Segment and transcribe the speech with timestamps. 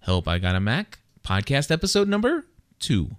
[0.00, 2.46] Help I Got a Mac podcast episode number
[2.78, 3.10] two.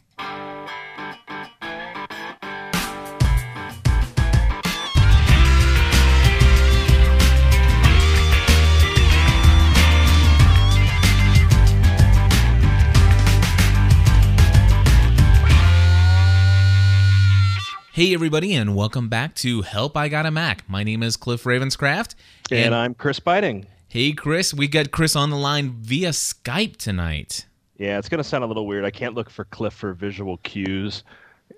[17.93, 20.68] Hey, everybody, and welcome back to Help I Got a Mac.
[20.68, 22.16] My name is Cliff Ravenscraft.
[22.50, 23.68] And, I'm Chris Biting.
[23.91, 27.45] Hey, Chris, we got Chris on the line via Skype tonight.
[27.77, 28.86] Yeah, it's going to sound a little weird.
[28.86, 31.04] I can't look for Cliff for visual cues,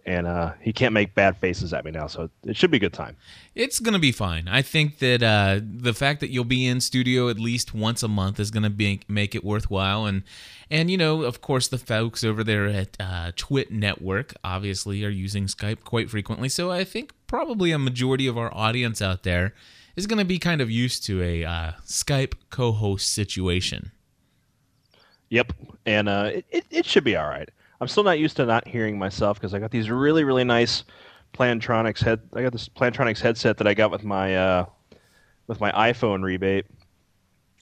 [0.08, 2.80] and uh, he can't make bad faces at me now, so it should be a
[2.80, 3.16] good time.
[3.54, 4.48] It's going to be fine.
[4.48, 8.08] I think that uh, the fact that you'll be in studio at least once a
[8.08, 10.08] month is going to be make it worthwhile.
[10.08, 10.24] And
[10.72, 15.10] and you know, of course, the folks over there at uh, Twit Network obviously are
[15.10, 16.50] using Skype quite frequently.
[16.50, 19.54] So I think probably a majority of our audience out there
[19.96, 23.92] is going to be kind of used to a uh, Skype co-host situation.
[25.30, 25.54] Yep,
[25.86, 27.50] and uh, it, it, it should be all right.
[27.82, 30.84] I'm still not used to not hearing myself because I got these really really nice
[31.34, 32.22] Plantronics head.
[32.34, 34.66] I got this Plantronics headset that I got with my uh,
[35.48, 36.66] with my iPhone rebate,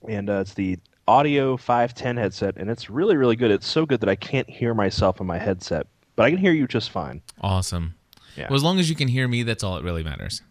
[0.06, 3.50] and uh, it's the Audio 510 headset, and it's really really good.
[3.50, 6.52] It's so good that I can't hear myself in my headset, but I can hear
[6.52, 7.22] you just fine.
[7.40, 7.94] Awesome.
[8.36, 8.48] Yeah.
[8.48, 10.42] Well, as long as you can hear me, that's all that really matters.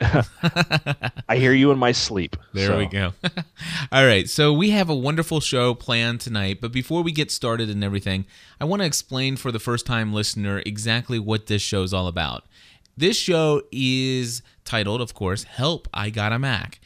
[0.00, 2.36] I hear you in my sleep.
[2.52, 2.78] There so.
[2.78, 3.12] we go.
[3.92, 4.28] All right.
[4.28, 6.60] So we have a wonderful show planned tonight.
[6.60, 8.26] But before we get started and everything,
[8.60, 12.08] I want to explain for the first time listener exactly what this show is all
[12.08, 12.44] about.
[12.96, 16.80] This show is titled, of course, Help I Got a Mac.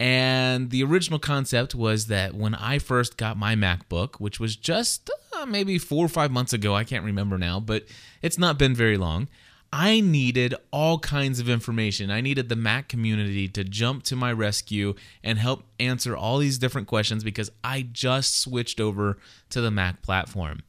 [0.00, 5.10] And the original concept was that when I first got my MacBook, which was just
[5.36, 7.84] uh, maybe four or five months ago, I can't remember now, but
[8.22, 9.28] it's not been very long.
[9.72, 12.10] I needed all kinds of information.
[12.10, 16.58] I needed the Mac community to jump to my rescue and help answer all these
[16.58, 19.18] different questions because I just switched over
[19.50, 20.62] to the Mac platform.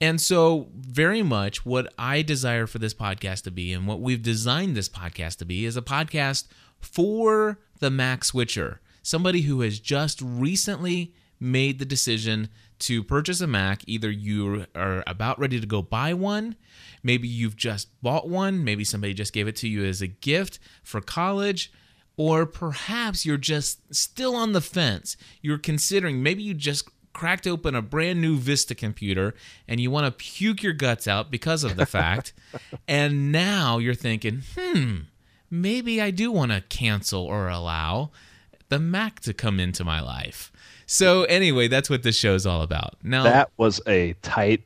[0.00, 4.22] And so, very much what I desire for this podcast to be and what we've
[4.22, 6.46] designed this podcast to be is a podcast
[6.80, 12.48] for the Mac switcher, somebody who has just recently made the decision
[12.80, 13.82] to purchase a Mac.
[13.86, 16.56] Either you are about ready to go buy one,
[17.02, 20.58] maybe you've just bought one, maybe somebody just gave it to you as a gift
[20.82, 21.72] for college,
[22.16, 25.16] or perhaps you're just still on the fence.
[25.40, 29.34] You're considering, maybe you just cracked open a brand new Vista computer
[29.66, 32.32] and you want to puke your guts out because of the fact.
[32.86, 34.96] and now you're thinking, hmm,
[35.50, 38.10] maybe I do want to cancel or allow
[38.68, 40.52] the Mac to come into my life.
[40.92, 42.96] So anyway, that's what this show's all about.
[43.04, 44.64] Now that was a tight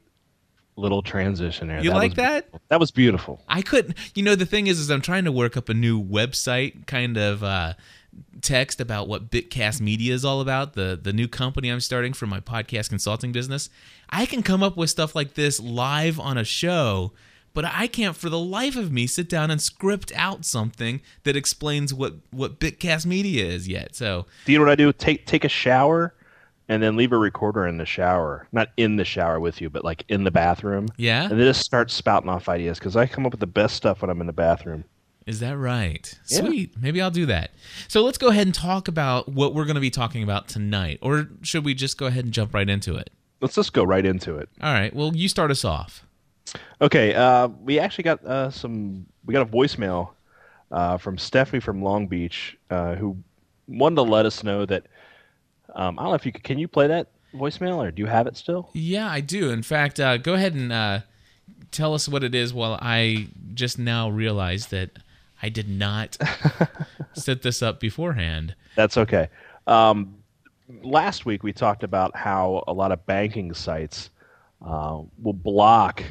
[0.75, 1.83] little transition there.
[1.83, 2.45] You that like that?
[2.45, 2.61] Beautiful.
[2.71, 3.43] That was beautiful.
[3.47, 3.95] I couldn't.
[4.15, 7.19] You know, the thing is, is I'm trying to work up a new website kind
[7.19, 7.75] of uh,
[8.41, 10.73] text about what Bitcast Media is all about.
[10.73, 13.69] The the new company I'm starting for my podcast consulting business.
[14.09, 17.13] I can come up with stuff like this live on a show.
[17.55, 21.37] But I can't, for the life of me, sit down and script out something that
[21.37, 23.95] explains what what Bitcast Media is yet.
[23.95, 24.93] So, do you know what I do?
[24.93, 26.15] Take take a shower,
[26.69, 29.85] and then leave a recorder in the shower, not in the shower with you, but
[29.85, 30.89] like in the bathroom.
[30.97, 31.23] Yeah.
[31.23, 34.03] And then just start spouting off ideas because I come up with the best stuff
[34.03, 34.85] when I'm in the bathroom.
[35.27, 36.19] Is that right?
[36.29, 36.41] Yeah.
[36.41, 36.75] Sweet.
[36.79, 37.53] Maybe I'll do that.
[37.89, 40.99] So let's go ahead and talk about what we're going to be talking about tonight.
[41.01, 43.11] Or should we just go ahead and jump right into it?
[43.41, 44.49] Let's just go right into it.
[44.61, 44.95] All right.
[44.95, 46.07] Well, you start us off.
[46.81, 47.15] Okay.
[47.15, 50.11] Uh, we actually got uh, some, we got a voicemail
[50.71, 53.17] uh, from Stephanie from Long Beach uh, who
[53.69, 54.85] wanted to let us know that
[55.75, 58.27] um, I don't know if you can you play that voicemail or do you have
[58.27, 58.71] it still?
[58.75, 59.51] Yeah, I do.
[59.51, 61.01] In fact, uh, go ahead and uh,
[61.71, 62.53] tell us what it is.
[62.53, 64.91] While I just now realized that
[65.43, 66.17] I did not
[67.13, 68.55] set this up beforehand.
[68.77, 69.29] That's okay.
[69.67, 70.17] Um,
[70.83, 74.11] last week we talked about how a lot of banking sites
[74.65, 76.03] uh, will block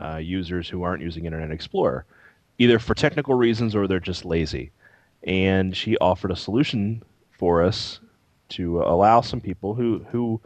[0.00, 2.04] uh, users who aren't using Internet Explorer,
[2.58, 4.70] either for technical reasons or they're just lazy.
[5.24, 8.00] And she offered a solution for us
[8.50, 10.40] to allow some people who who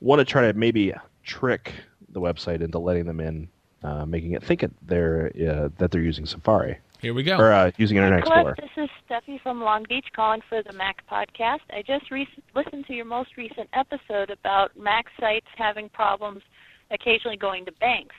[0.00, 0.92] want to try to maybe
[1.24, 1.72] trick
[2.10, 3.48] the website into letting them in,
[3.82, 7.36] uh, making it think it they're uh, that they're using Safari Here we go.
[7.36, 8.54] or uh, using Internet Explorer.
[8.54, 8.70] Cliff.
[8.76, 11.60] This is Steffi from Long Beach calling for the Mac podcast.
[11.70, 16.42] I just re- listened to your most recent episode about Mac sites having problems
[16.90, 18.14] occasionally going to banks,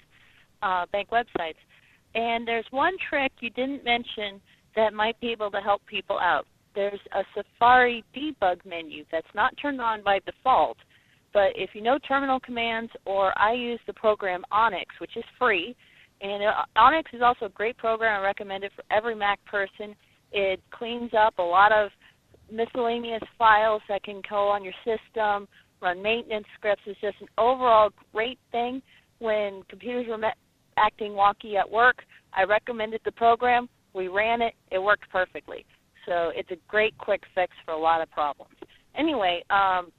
[0.62, 1.60] uh, bank websites.
[2.16, 4.42] And there's one trick you didn't mention
[4.76, 6.46] that might be able to help people out.
[6.76, 10.78] There's a Safari debug menu that's not turned on by default,
[11.34, 15.76] but if you know terminal commands, or I use the program Onyx, which is free,
[16.22, 18.22] and uh, Onyx is also a great program.
[18.22, 19.96] I recommend it for every Mac person.
[20.32, 21.90] It cleans up a lot of
[22.52, 25.48] miscellaneous files that can go on your system
[25.82, 26.84] run maintenance scripts.
[26.86, 28.82] It's just an overall great thing.
[29.20, 30.18] When computers were
[30.78, 32.04] acting wonky at work,
[32.34, 33.68] I recommended the program.
[33.94, 34.54] We ran it.
[34.72, 35.66] It worked perfectly.
[36.06, 38.54] So it's a great quick fix for a lot of problems.
[38.96, 39.92] Anyway, um,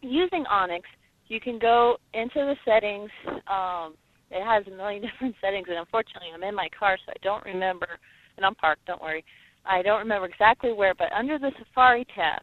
[0.00, 0.88] using Onyx,
[1.28, 3.10] you can go into the settings.
[3.46, 3.94] Um,
[4.30, 7.44] it has a million different settings, and unfortunately, I'm in my car, so I don't
[7.44, 7.88] remember.
[8.36, 8.84] And I'm parked.
[8.86, 9.24] Don't worry.
[9.64, 12.42] I don't remember exactly where, but under the Safari tab,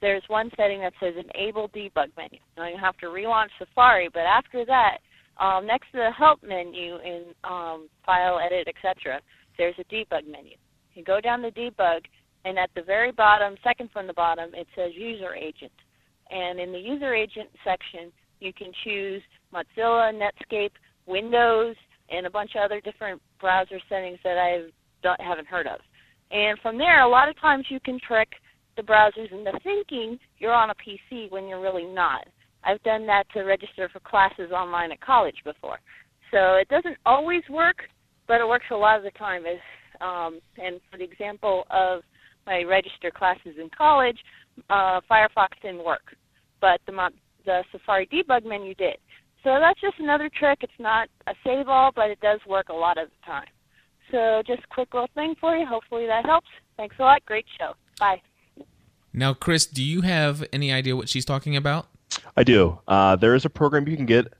[0.00, 2.38] there's one setting that says Enable Debug Menu.
[2.56, 4.98] Now you have to relaunch Safari, but after that,
[5.42, 9.20] um, next to the Help menu in um, File, Edit, etc.,
[9.58, 10.56] there's a Debug menu.
[10.94, 12.02] You go down to Debug,
[12.44, 15.72] and at the very bottom, second from the bottom, it says User Agent.
[16.30, 19.22] And in the User Agent section, you can choose
[19.52, 20.72] Mozilla, Netscape,
[21.06, 21.76] Windows,
[22.08, 24.62] and a bunch of other different browser settings that I
[25.18, 25.80] haven't heard of.
[26.30, 28.28] And from there, a lot of times you can trick
[28.76, 32.26] the browsers into thinking you're on a PC when you're really not.
[32.64, 35.78] I've done that to register for classes online at college before.
[36.30, 37.76] So it doesn't always work,
[38.26, 39.44] but it works a lot of the time.
[39.46, 39.58] As,
[40.00, 42.02] um, and for the example of
[42.46, 44.18] my register classes in college,
[44.70, 46.16] uh, Firefox didn't work,
[46.60, 47.10] but the,
[47.44, 48.96] the Safari debug menu did.
[49.44, 50.58] So that's just another trick.
[50.62, 53.48] It's not a save all, but it does work a lot of the time.
[54.10, 55.66] So just a quick little thing for you.
[55.66, 56.48] Hopefully that helps.
[56.76, 57.24] Thanks a lot.
[57.26, 57.72] Great show.
[57.98, 58.20] Bye.
[59.12, 61.86] Now, Chris, do you have any idea what she's talking about?
[62.36, 62.78] I do.
[62.88, 64.32] Uh, there is a program you can get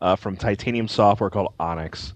[0.00, 2.14] uh, from Titanium Software called Onyx,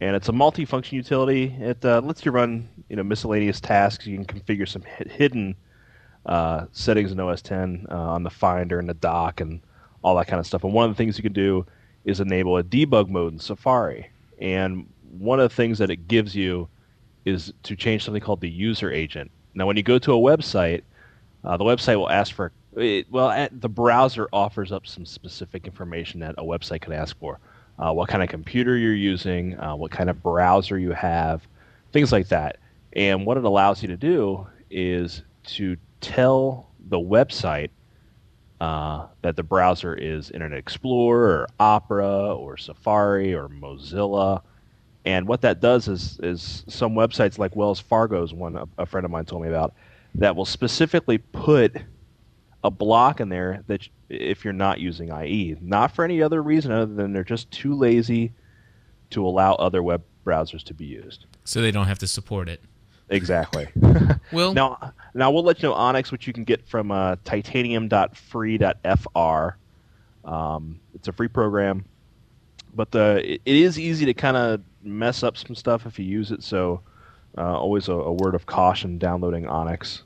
[0.00, 1.54] and it's a multi-function utility.
[1.58, 4.06] It uh, lets you run you know miscellaneous tasks.
[4.06, 5.54] You can configure some hidden
[6.26, 9.60] uh, settings in OS 10 uh, on the Finder and the dock and
[10.02, 10.64] all that kind of stuff.
[10.64, 11.66] And one of the things you can do
[12.04, 14.10] is enable a debug mode in Safari.
[14.40, 14.86] And
[15.18, 16.68] one of the things that it gives you
[17.24, 19.30] is to change something called the user agent.
[19.54, 20.82] Now, when you go to a website,
[21.44, 26.20] uh, the website will ask for it, well, the browser offers up some specific information
[26.20, 27.38] that a website could ask for.
[27.78, 31.46] Uh, what kind of computer you're using, uh, what kind of browser you have,
[31.92, 32.58] things like that.
[32.92, 37.70] And what it allows you to do is to tell the website
[38.60, 44.42] uh, that the browser is Internet Explorer or Opera or Safari or Mozilla.
[45.06, 49.06] And what that does is, is some websites like Wells Fargo's one a, a friend
[49.06, 49.72] of mine told me about
[50.16, 51.76] that will specifically put
[52.62, 56.72] a block in there that if you're not using IE, not for any other reason
[56.72, 58.32] other than they're just too lazy
[59.10, 61.26] to allow other web browsers to be used.
[61.44, 62.60] So they don't have to support it.
[63.08, 63.68] Exactly.
[64.32, 69.48] well, now, now we'll let you know Onyx, which you can get from uh, titanium.free.fr.
[70.24, 71.84] Um, it's a free program,
[72.74, 76.04] but the it, it is easy to kind of mess up some stuff if you
[76.04, 76.42] use it.
[76.42, 76.82] So,
[77.36, 80.02] uh, always a, a, word of caution downloading Onyx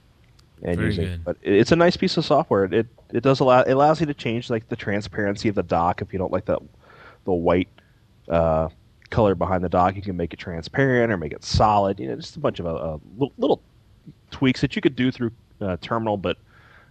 [0.63, 1.05] and Very using.
[1.07, 1.25] Good.
[1.25, 2.65] But it's a nice piece of software.
[2.65, 6.03] It it does allow it allows you to change like the transparency of the dock
[6.03, 6.59] if you don't like the
[7.25, 7.69] the white
[8.29, 8.69] uh,
[9.11, 9.97] color behind the dock.
[9.97, 12.01] You can make it transparent or make it solid.
[12.01, 12.99] You know, just a bunch of uh, uh
[13.37, 13.63] little
[14.31, 16.39] tweaks that you could do through uh, terminal, but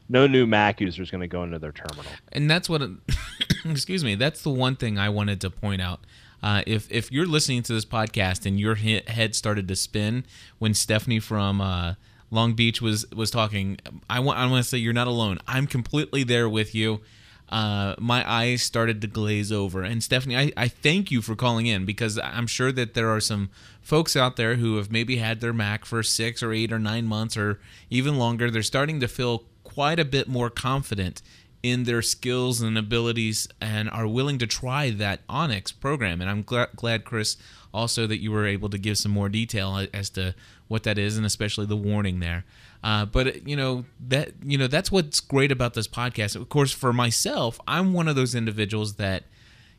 [0.09, 2.11] no new Mac user is going to go into their terminal.
[2.31, 2.81] And that's what,
[3.65, 6.01] excuse me, that's the one thing I wanted to point out.
[6.41, 10.25] Uh, if if you're listening to this podcast and your head started to spin
[10.59, 11.93] when Stephanie from uh,
[12.33, 13.77] Long Beach was was talking,
[14.09, 15.37] I want I want to say you're not alone.
[15.47, 17.01] I'm completely there with you.
[17.49, 19.83] Uh, my eyes started to glaze over.
[19.83, 23.19] And Stephanie, I, I thank you for calling in because I'm sure that there are
[23.19, 26.79] some folks out there who have maybe had their Mac for six or eight or
[26.79, 27.59] nine months or
[27.91, 28.49] even longer.
[28.49, 31.21] They're starting to feel quite a bit more confident
[31.61, 36.21] in their skills and abilities and are willing to try that Onyx program.
[36.21, 37.37] And I'm gl- glad, Chris,
[37.73, 40.35] also that you were able to give some more detail as to
[40.73, 42.43] what that is and especially the warning there.
[42.83, 46.35] Uh, but you know that you know that's what's great about this podcast.
[46.35, 49.23] Of course, for myself, I'm one of those individuals that,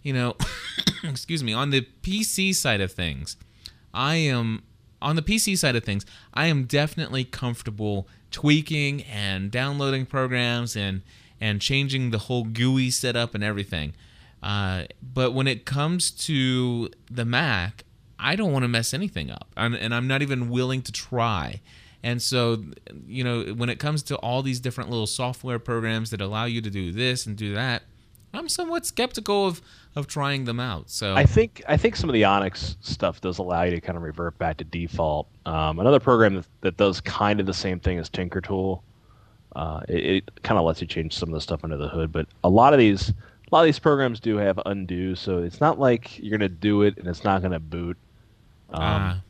[0.03, 0.37] you know,
[1.03, 3.37] excuse me, on the PC side of things,
[3.93, 4.63] I am
[5.03, 6.07] on the PC side of things.
[6.33, 11.03] I am definitely comfortable tweaking and downloading programs and
[11.41, 13.95] and changing the whole GUI setup and everything.
[14.43, 17.85] Uh, but when it comes to the Mac,
[18.25, 21.61] I don't want to mess anything up, and, and I'm not even willing to try.
[22.02, 22.64] And so,
[23.07, 26.61] you know, when it comes to all these different little software programs that allow you
[26.61, 27.83] to do this and do that,
[28.33, 29.62] I'm somewhat skeptical of
[29.97, 30.90] of trying them out.
[30.90, 33.97] So I think I think some of the Onyx stuff does allow you to kind
[33.97, 35.28] of revert back to default.
[35.47, 38.81] Um, another program that, that, does kind of the same thing as Tinkertool.
[39.54, 42.11] Uh, it, it kind of lets you change some of the stuff under the hood,
[42.11, 45.61] but a lot of these a lot of these programs do have undo, so it's
[45.61, 47.97] not like you're going to do it and it's not going to boot.
[48.75, 49.21] Um, ah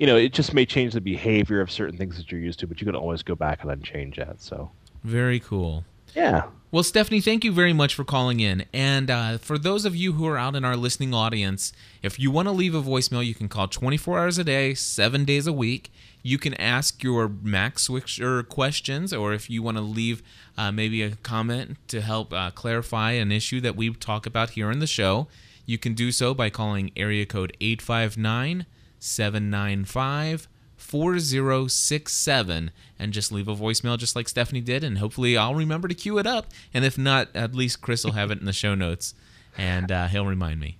[0.00, 2.66] you know, it just may change the behavior of certain things that you're used to,
[2.66, 4.40] but you can always go back and unchange that.
[4.40, 4.70] So
[5.04, 5.84] very cool.
[6.16, 6.44] Yeah.
[6.72, 8.64] Well, Stephanie, thank you very much for calling in.
[8.72, 12.30] And uh, for those of you who are out in our listening audience, if you
[12.30, 15.52] want to leave a voicemail, you can call 24 hours a day, seven days a
[15.52, 15.92] week.
[16.22, 20.22] You can ask your Mac Switcher questions, or if you want to leave
[20.56, 24.70] uh, maybe a comment to help uh, clarify an issue that we talk about here
[24.70, 25.28] in the show,
[25.66, 28.64] you can do so by calling area code 859
[29.00, 35.88] 795 4067 and just leave a voicemail just like Stephanie did and hopefully I'll remember
[35.88, 38.52] to cue it up and if not at least Chris will have it in the
[38.52, 39.14] show notes
[39.58, 40.78] and uh, he'll remind me.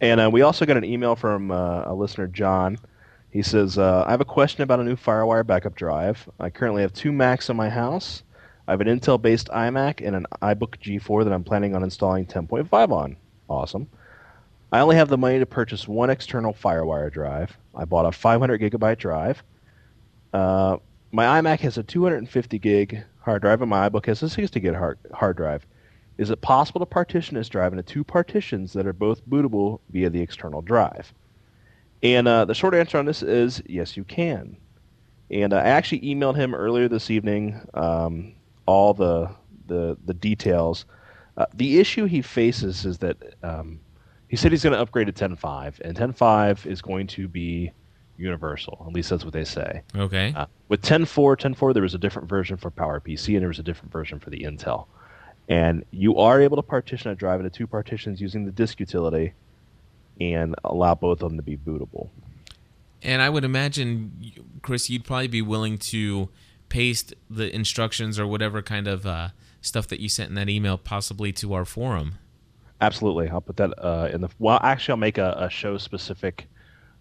[0.00, 2.78] And uh, we also got an email from uh, a listener, John.
[3.30, 6.28] He says, uh, I have a question about a new FireWire backup drive.
[6.40, 8.22] I currently have two Macs in my house.
[8.66, 12.26] I have an Intel based iMac and an iBook G4 that I'm planning on installing
[12.26, 13.16] 10.5 on.
[13.48, 13.88] Awesome.
[14.72, 17.56] I only have the money to purchase one external FireWire drive.
[17.74, 19.44] I bought a 500 gigabyte drive.
[20.32, 20.78] Uh,
[21.12, 24.74] my iMac has a 250 gig hard drive, and my iBook has a 60 gig
[24.74, 25.66] hard, hard drive.
[26.16, 30.08] Is it possible to partition this drive into two partitions that are both bootable via
[30.08, 31.12] the external drive?
[32.02, 34.56] And uh, the short answer on this is yes, you can.
[35.30, 38.34] And uh, I actually emailed him earlier this evening um,
[38.66, 39.30] all the
[39.66, 40.86] the, the details.
[41.36, 43.80] Uh, the issue he faces is that um,
[44.32, 47.70] he said he's going to upgrade to 10.5, and 10.5 is going to be
[48.16, 48.82] universal.
[48.86, 49.82] At least that's what they say.
[49.94, 50.32] Okay.
[50.34, 53.62] Uh, with 10.4, 10.4, there was a different version for PowerPC, and there was a
[53.62, 54.86] different version for the Intel.
[55.50, 59.34] And you are able to partition a drive into two partitions using the disk utility,
[60.18, 62.08] and allow both of them to be bootable.
[63.02, 66.30] And I would imagine, Chris, you'd probably be willing to
[66.70, 69.28] paste the instructions or whatever kind of uh,
[69.60, 72.14] stuff that you sent in that email, possibly to our forum.
[72.82, 74.28] Absolutely, I'll put that uh, in the.
[74.40, 76.48] Well, actually, I'll make a, a show specific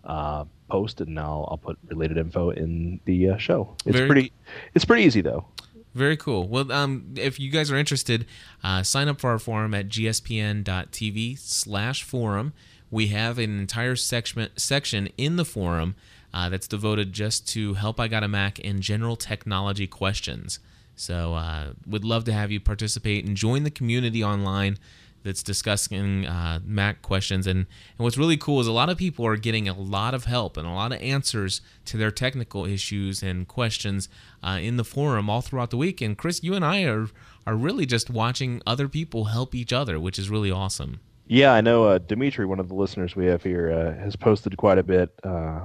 [0.03, 3.75] uh, post, and I'll I'll put related info in the uh, show.
[3.85, 4.33] It's Very- pretty.
[4.75, 5.45] It's pretty easy though.
[5.93, 6.47] Very cool.
[6.47, 8.25] Well, um, if you guys are interested,
[8.63, 12.53] uh, sign up for our forum at gspn.tv slash forum.
[12.89, 15.95] We have an entire section section in the forum
[16.33, 20.59] uh, that's devoted just to help I Got a Mac and general technology questions.
[20.95, 24.77] So, uh, would love to have you participate and join the community online
[25.23, 27.47] that's discussing uh, Mac questions.
[27.47, 30.25] And, and what's really cool is a lot of people are getting a lot of
[30.25, 34.09] help and a lot of answers to their technical issues and questions
[34.43, 36.01] uh, in the forum all throughout the week.
[36.01, 37.07] And Chris, you and I are
[37.47, 40.99] are really just watching other people help each other, which is really awesome.
[41.27, 41.85] Yeah, I know.
[41.85, 45.09] Uh, Dimitri, one of the listeners we have here, uh, has posted quite a bit
[45.23, 45.61] uh,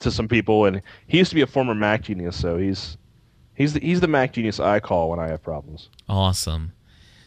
[0.00, 2.98] to some people, and he used to be a former Mac genius, so he's
[3.54, 5.88] he's the, he's the Mac genius I call when I have problems.
[6.08, 6.72] Awesome.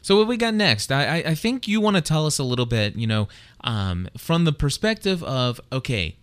[0.02, 0.92] So what we got next?
[0.92, 3.28] I, I, I think you want to tell us a little bit, you know,
[3.64, 6.16] um, from the perspective of okay,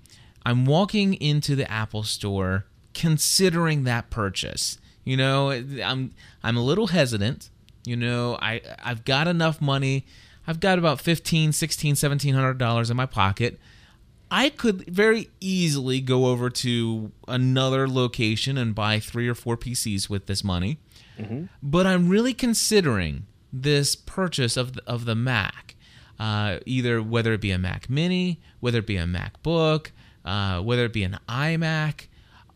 [0.45, 4.79] I'm walking into the Apple Store, considering that purchase.
[5.05, 7.51] You know, I'm I'm a little hesitant.
[7.85, 10.05] You know, I I've got enough money.
[10.47, 13.59] I've got about 15, 16, 1700 dollars in my pocket.
[14.31, 20.11] I could very easily go over to another location and buy three or four PCs
[20.11, 20.79] with this money.
[21.63, 25.75] But I'm really considering this purchase of the, of the Mac,
[26.19, 29.91] uh, either whether it be a Mac Mini, whether it be a MacBook,
[30.25, 32.07] uh, whether it be an iMac,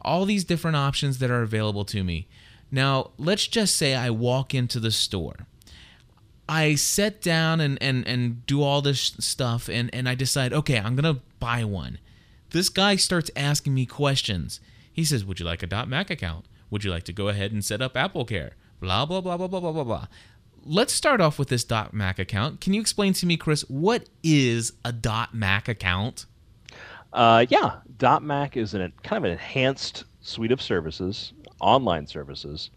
[0.01, 2.27] all these different options that are available to me.
[2.71, 5.47] Now, let's just say I walk into the store.
[6.49, 10.79] I sit down and, and, and do all this stuff, and, and I decide, okay,
[10.79, 11.99] I'm going to buy one.
[12.51, 14.61] This guy starts asking me questions.
[14.93, 16.47] He says, Would you like a .Mac account?
[16.71, 18.53] Would you like to go ahead and set up Apple Care?
[18.81, 20.07] Blah, blah, blah, blah, blah, blah, blah, blah.
[20.65, 22.61] Let's start off with this .Mac account.
[22.61, 24.95] Can you explain to me, Chris, what is a
[25.33, 26.27] .Mac account?
[27.13, 27.81] Uh, yeah,
[28.21, 32.71] .Mac is an kind of an enhanced suite of services, online services,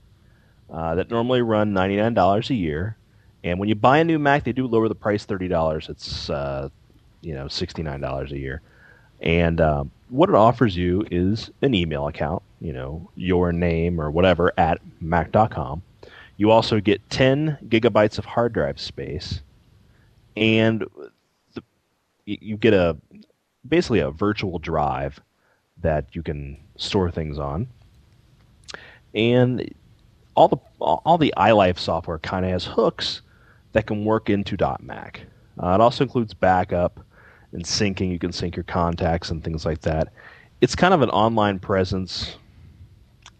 [0.72, 2.98] uh, that normally run ninety nine dollars a year.
[3.44, 5.88] And when you buy a new Mac, they do lower the price thirty dollars.
[5.88, 6.70] It's uh,
[7.22, 8.62] you know sixty nine dollars a year.
[9.22, 14.12] And um, what it offers you is an email account, you know, your name or
[14.12, 15.82] whatever at Mac.com.
[16.38, 19.42] You also get 10 gigabytes of hard drive space,
[20.36, 20.86] and
[21.54, 21.64] the,
[22.26, 22.98] you get a
[23.68, 25.22] basically a virtual drive
[25.82, 27.68] that you can store things on.
[29.14, 29.74] And
[30.36, 33.22] all the all the iLife software kind of has hooks
[33.72, 35.22] that can work into .Mac.
[35.62, 37.00] Uh, it also includes backup
[37.54, 38.12] and syncing.
[38.12, 40.12] You can sync your contacts and things like that.
[40.60, 42.36] It's kind of an online presence,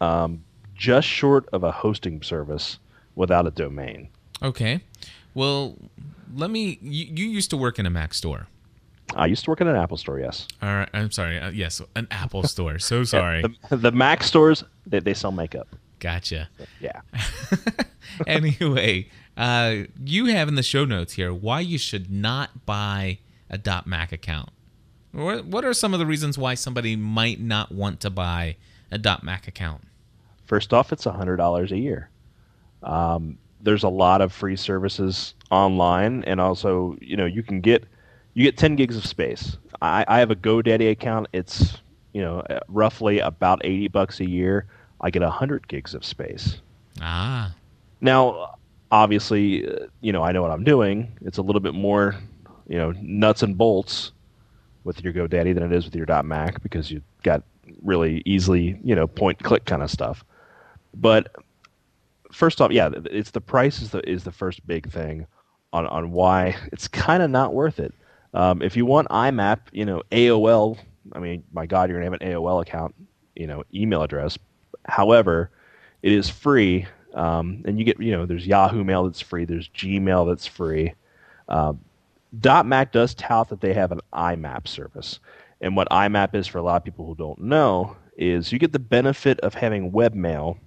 [0.00, 0.42] um,
[0.74, 2.78] just short of a hosting service
[3.16, 4.08] without a domain.
[4.42, 4.82] Okay.
[5.34, 5.76] Well,
[6.34, 6.78] let me.
[6.80, 8.46] You, you used to work in a Mac store.
[9.14, 10.18] I used to work in an Apple store.
[10.18, 10.88] Yes, All right.
[10.92, 11.38] I'm sorry.
[11.38, 12.78] Uh, yes, an Apple store.
[12.78, 13.42] So sorry.
[13.70, 15.68] the, the Mac stores they, they sell makeup.
[15.98, 16.48] Gotcha.
[16.80, 17.00] Yeah.
[18.26, 23.18] anyway, uh, you have in the show notes here why you should not buy
[23.50, 24.50] a .Mac account.
[25.12, 28.56] What what are some of the reasons why somebody might not want to buy
[28.90, 29.82] a .Mac account?
[30.46, 32.10] First off, it's hundred dollars a year.
[32.86, 37.84] Um, there's a lot of free services online, and also you know you can get
[38.34, 39.56] you get 10 gigs of space.
[39.82, 41.26] I, I have a GoDaddy account.
[41.32, 41.78] It's
[42.12, 44.66] you know roughly about 80 bucks a year.
[45.00, 46.58] I get 100 gigs of space.
[47.00, 47.54] Ah.
[48.00, 48.56] Now,
[48.90, 51.12] obviously, uh, you know I know what I'm doing.
[51.22, 52.14] It's a little bit more
[52.68, 54.12] you know nuts and bolts
[54.84, 57.42] with your GoDaddy than it is with your .Mac because you've got
[57.82, 60.24] really easily you know point click kind of stuff.
[60.94, 61.34] But
[62.36, 65.26] first off, yeah, it's the price is the is the first big thing
[65.72, 67.94] on on why it's kind of not worth it.
[68.34, 70.78] Um, if you want IMAP, you know AOL.
[71.12, 72.94] I mean, my God, you're gonna have an AOL account,
[73.34, 74.38] you know, email address.
[74.86, 75.50] However,
[76.02, 79.68] it is free, um, and you get you know there's Yahoo Mail that's free, there's
[79.70, 80.94] Gmail that's free.
[81.48, 81.72] Uh,
[82.64, 85.20] Mac does tout that they have an IMAP service,
[85.60, 88.72] and what IMAP is for a lot of people who don't know is you get
[88.72, 90.58] the benefit of having webmail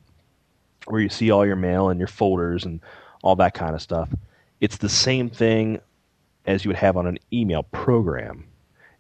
[0.88, 2.80] where you see all your mail and your folders and
[3.22, 4.10] all that kind of stuff.
[4.62, 5.80] It's the same thing
[6.46, 8.46] as you would have on an email program.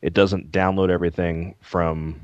[0.01, 2.21] It doesn't download everything from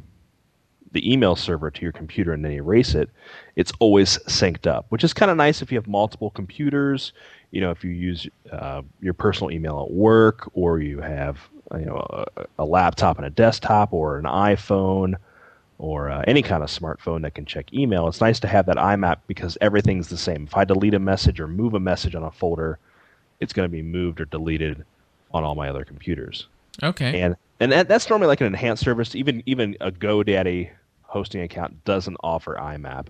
[0.91, 3.09] the email server to your computer and then erase it.
[3.57, 7.11] It's always synced up, which is kind of nice if you have multiple computers.
[7.51, 11.37] You know, if you use uh, your personal email at work, or you have
[11.77, 15.15] you know a, a laptop and a desktop, or an iPhone,
[15.77, 18.77] or uh, any kind of smartphone that can check email, it's nice to have that
[18.77, 20.43] IMAP because everything's the same.
[20.43, 22.79] If I delete a message or move a message on a folder,
[23.39, 24.85] it's going to be moved or deleted
[25.31, 26.47] on all my other computers.
[26.81, 27.21] Okay.
[27.21, 29.15] And and that, that's normally like an enhanced service.
[29.15, 30.69] Even even a GoDaddy
[31.03, 33.07] hosting account doesn't offer IMAP,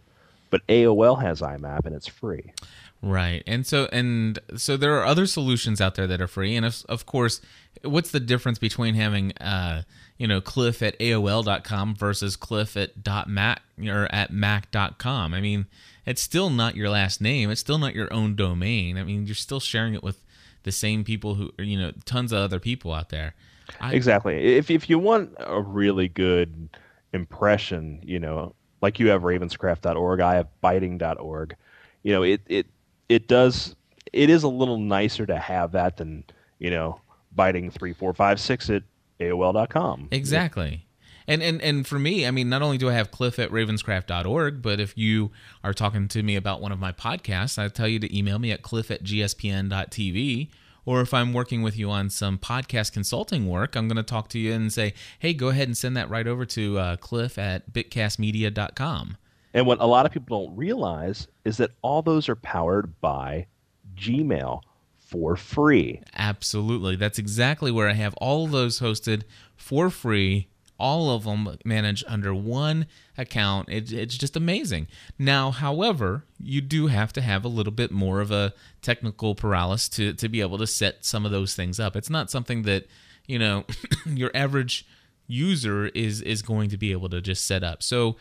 [0.50, 2.54] but AOL has IMAP and it's free.
[3.02, 3.44] Right.
[3.46, 6.84] And so and so there are other solutions out there that are free and of,
[6.90, 7.40] of course
[7.84, 9.84] what's the difference between having uh
[10.18, 15.34] you know cliff at aol.com versus cliff at dot .mac or at mac.com.
[15.34, 15.66] I mean,
[16.06, 17.50] it's still not your last name.
[17.50, 18.98] It's still not your own domain.
[18.98, 20.24] I mean, you're still sharing it with
[20.64, 23.36] the same people who you know tons of other people out there.
[23.80, 24.58] I, exactly.
[24.58, 26.70] If if you want a really good
[27.14, 31.56] impression, you know, like you have ravenscraft.org, I have biting.org.
[32.04, 32.68] You know, it it
[33.10, 33.76] it does
[34.14, 36.24] it is a little nicer to have that than
[36.60, 37.00] you know
[37.36, 38.84] biting three four five six at
[39.20, 40.10] AOL.com.
[40.12, 40.86] Exactly.
[41.28, 44.62] And, and and for me, I mean, not only do I have Cliff at ravenscraft.org,
[44.62, 45.32] but if you
[45.64, 48.52] are talking to me about one of my podcasts, I tell you to email me
[48.52, 50.50] at cliff at gspn.tv.
[50.88, 54.30] Or if I'm working with you on some podcast consulting work, I'm going to talk
[54.30, 57.40] to you and say, hey, go ahead and send that right over to uh, cliff
[57.40, 59.18] at bitcastmedia.com.
[59.56, 63.48] And what a lot of people don't realize is that all those are powered by
[63.96, 64.62] Gmail
[64.98, 66.02] for free.
[66.14, 66.98] Absolutely.
[66.98, 69.24] That's exactly where I have all those hosted
[69.56, 70.50] for free.
[70.78, 72.86] All of them managed under one
[73.18, 73.70] account.
[73.70, 74.88] It, it's just amazing.
[75.18, 79.88] Now, however, you do have to have a little bit more of a technical paralysis
[79.90, 81.96] to, to be able to set some of those things up.
[81.96, 82.88] It's not something that,
[83.26, 83.64] you know,
[84.06, 84.86] your average
[85.28, 87.82] user is is going to be able to just set up.
[87.82, 88.16] So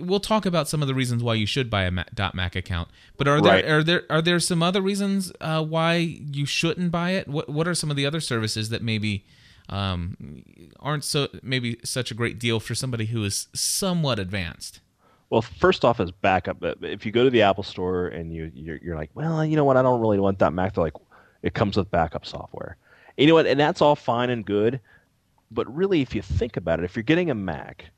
[0.00, 2.88] we'll talk about some of the reasons why you should buy a .Mac account.
[3.16, 3.64] But are there right.
[3.64, 7.28] are there are there some other reasons uh, why you shouldn't buy it?
[7.28, 9.24] What what are some of the other services that maybe
[9.68, 10.44] um,
[10.80, 14.80] aren't so maybe such a great deal for somebody who is somewhat advanced?
[15.30, 16.58] Well, first off, is backup.
[16.82, 19.64] If you go to the Apple Store and you you're, you're like, well, you know
[19.64, 20.74] what, I don't really want that Mac.
[20.74, 20.94] They're like,
[21.42, 22.76] it comes with backup software.
[23.16, 24.80] And you know what, and that's all fine and good.
[25.50, 27.90] But really, if you think about it, if you're getting a Mac,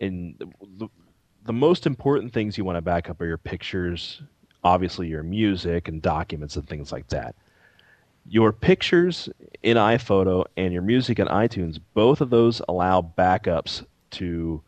[0.00, 0.34] and
[0.78, 0.88] the,
[1.44, 4.22] the most important things you want to back up are your pictures,
[4.62, 7.34] obviously your music and documents and things like that.
[8.28, 9.28] Your pictures
[9.62, 14.62] in iPhoto and your music in iTunes, both of those allow backups to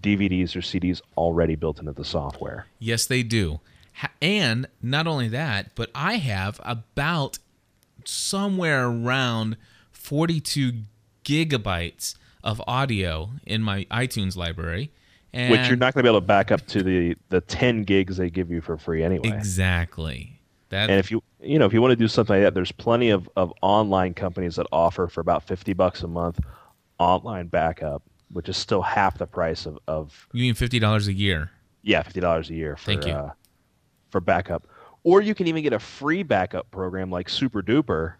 [0.00, 2.66] DVDs or CDs already built into the software.
[2.78, 3.60] Yes, they do.
[4.22, 7.38] And not only that, but I have about
[8.04, 9.56] somewhere around
[9.90, 10.84] 42
[11.24, 14.90] gigabytes of audio in my iTunes library
[15.32, 17.84] and Which you're not going to be able to back up to the, the 10
[17.84, 19.28] gigs they give you for free anyway.
[19.28, 20.40] Exactly.
[20.70, 22.70] That, and if you you know if you want to do something like that, there's
[22.70, 26.38] plenty of, of online companies that offer for about 50 bucks a month
[26.98, 31.50] online backup, which is still half the price of, of You mean $50 a year?
[31.82, 33.12] Yeah, $50 a year for Thank you.
[33.12, 33.32] Uh,
[34.10, 34.68] for backup.
[35.02, 38.14] Or you can even get a free backup program like Super Duper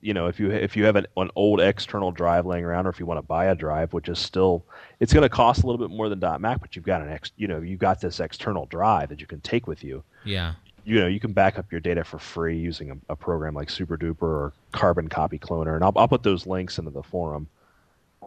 [0.00, 2.90] you know, if you if you have an, an old external drive laying around, or
[2.90, 4.64] if you want to buy a drive, which is still,
[5.00, 7.32] it's going to cost a little bit more than .Mac, but you've got an ex,
[7.36, 10.02] you know, you've got this external drive that you can take with you.
[10.24, 10.54] Yeah.
[10.84, 13.68] you know you can back up your data for free using a, a program like
[13.68, 17.48] SuperDuper or Carbon Copy Cloner, and I'll, I'll put those links into the forum.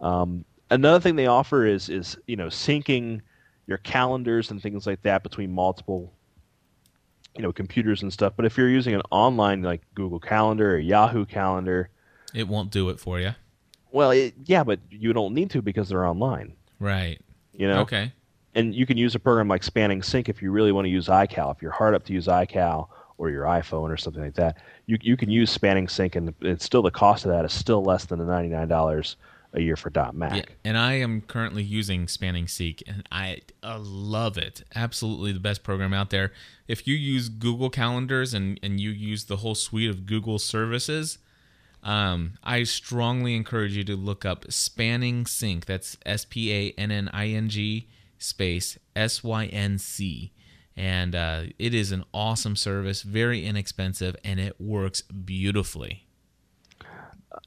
[0.02, 3.20] Um, another thing they offer is is you know syncing
[3.66, 6.12] your calendars and things like that between multiple
[7.36, 8.32] you know computers and stuff.
[8.36, 11.88] But if you're using an online like Google Calendar or Yahoo Calendar,
[12.34, 13.32] It won't do it for you.
[13.92, 16.52] well, it, yeah, but you don't need to because they're online.
[16.78, 17.20] Right.
[17.52, 18.12] You know, Okay.
[18.54, 21.08] and you can use a program like Spanning Sync if you really want to use
[21.08, 21.54] iCal.
[21.54, 22.88] If you're hard up to use iCal
[23.18, 26.64] or your iPhone or something like that, you you can use Spanning Sync, and it's
[26.64, 29.16] still the cost of that is still less than the ninety nine dollars
[29.52, 30.36] a year for dot .Mac.
[30.36, 34.62] Yeah, and I am currently using Spanning Sync, and I uh, love it.
[34.74, 36.32] Absolutely the best program out there.
[36.68, 41.18] If you use Google Calendars and, and you use the whole suite of Google services,
[41.82, 45.66] um, I strongly encourage you to look up Spanning Sync.
[45.66, 50.32] That's S P A N N I N G space S Y N C.
[50.76, 56.06] And uh, it is an awesome service, very inexpensive, and it works beautifully.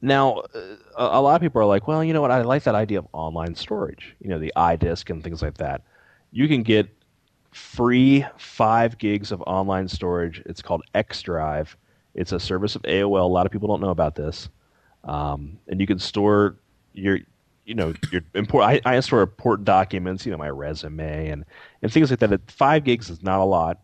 [0.01, 2.31] Now, uh, a lot of people are like, well, you know what?
[2.31, 4.15] I like that idea of online storage.
[4.19, 5.81] You know, the iDisk and things like that.
[6.31, 6.89] You can get
[7.51, 10.41] free five gigs of online storage.
[10.45, 11.75] It's called xDrive.
[12.15, 13.21] It's a service of AOL.
[13.21, 14.49] A lot of people don't know about this,
[15.03, 16.57] um, and you can store
[16.93, 17.19] your,
[17.65, 18.65] you know, your import.
[18.65, 20.25] I, I store important documents.
[20.25, 21.45] You know, my resume and
[21.81, 22.31] and things like that.
[22.31, 23.79] At five gigs is not a lot.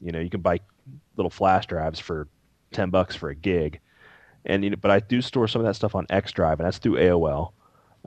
[0.00, 0.60] You know, you can buy
[1.16, 2.28] little flash drives for
[2.72, 3.80] ten bucks for a gig
[4.44, 6.66] and you know, but I do store some of that stuff on X Drive, and
[6.66, 7.52] that's through AOL.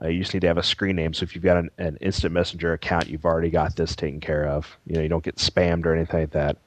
[0.02, 1.14] Uh, you just need to have a screen name.
[1.14, 4.46] So if you've got an, an instant messenger account, you've already got this taken care
[4.46, 4.76] of.
[4.86, 6.58] You know, you don't get spammed or anything like that.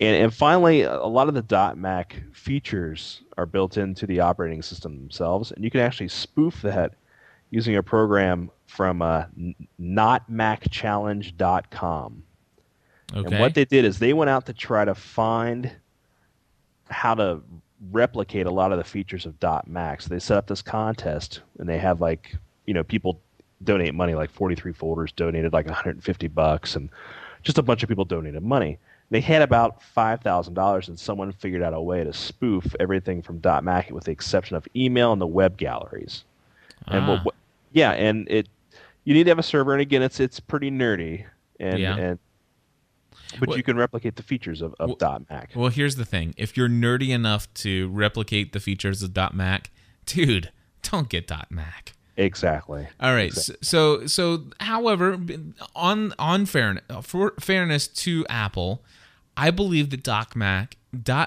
[0.00, 4.62] And and finally, a lot of the dot .Mac features are built into the operating
[4.62, 6.94] system themselves, and you can actually spoof that
[7.50, 9.24] using a program from uh,
[9.80, 12.22] notmacchallenge.com.
[13.14, 13.30] Okay.
[13.30, 15.70] And what they did is they went out to try to find
[16.88, 17.40] how to
[17.90, 19.34] replicate a lot of the features of
[19.66, 20.02] .Mac.
[20.02, 23.20] So they set up this contest, and they have like you know people
[23.64, 26.88] donate money, like 43 folders donated like 150 bucks, and
[27.42, 28.78] just a bunch of people donated money.
[29.10, 33.20] They had about five thousand dollars, and someone figured out a way to spoof everything
[33.20, 36.24] from dot .Mac, with the exception of email and the web galleries.
[36.86, 37.22] And what, Ah.
[37.24, 37.34] what-
[37.72, 38.48] yeah, and it
[39.04, 41.24] you need to have a server, and again, it's it's pretty nerdy,
[41.60, 41.96] and Yeah.
[41.96, 42.18] and
[43.40, 44.96] but What- you can replicate the features of, of
[45.30, 45.52] .Mac.
[45.54, 49.70] Well, here's the thing: if you're nerdy enough to replicate the features of .Mac,
[50.06, 50.50] dude,
[50.82, 51.92] don't get .Mac.
[52.16, 52.86] Exactly.
[53.00, 53.30] All right.
[53.34, 55.18] s- So, so, however,
[55.74, 58.84] on on fairness, for fairness to Apple,
[59.36, 60.76] I believe that .Mac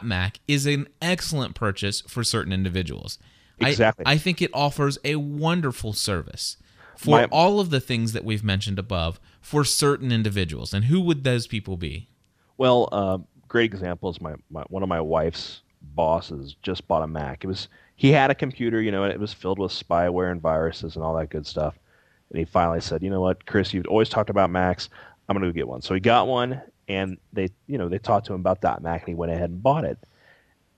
[0.04, 3.18] .Mac is an excellent purchase for certain individuals.
[3.62, 4.04] I- Exactly.
[4.06, 6.58] I, think it offers a wonderful service
[6.98, 10.74] for My- all of the things that we've mentioned above for certain individuals.
[10.74, 12.10] And who would those people be?
[12.58, 17.08] Well, uh, great example is my, my one of my wife's bosses just bought a
[17.08, 17.44] Mac.
[17.44, 20.42] It was he had a computer, you know, and it was filled with spyware and
[20.42, 21.78] viruses and all that good stuff.
[22.30, 23.74] And he finally said, "You know what, Chris?
[23.74, 24.90] You've always talked about Macs.
[25.28, 28.00] I'm going to go get one." So he got one, and they, you know, they
[28.00, 29.98] talked to him about that Mac, and he went ahead and bought it.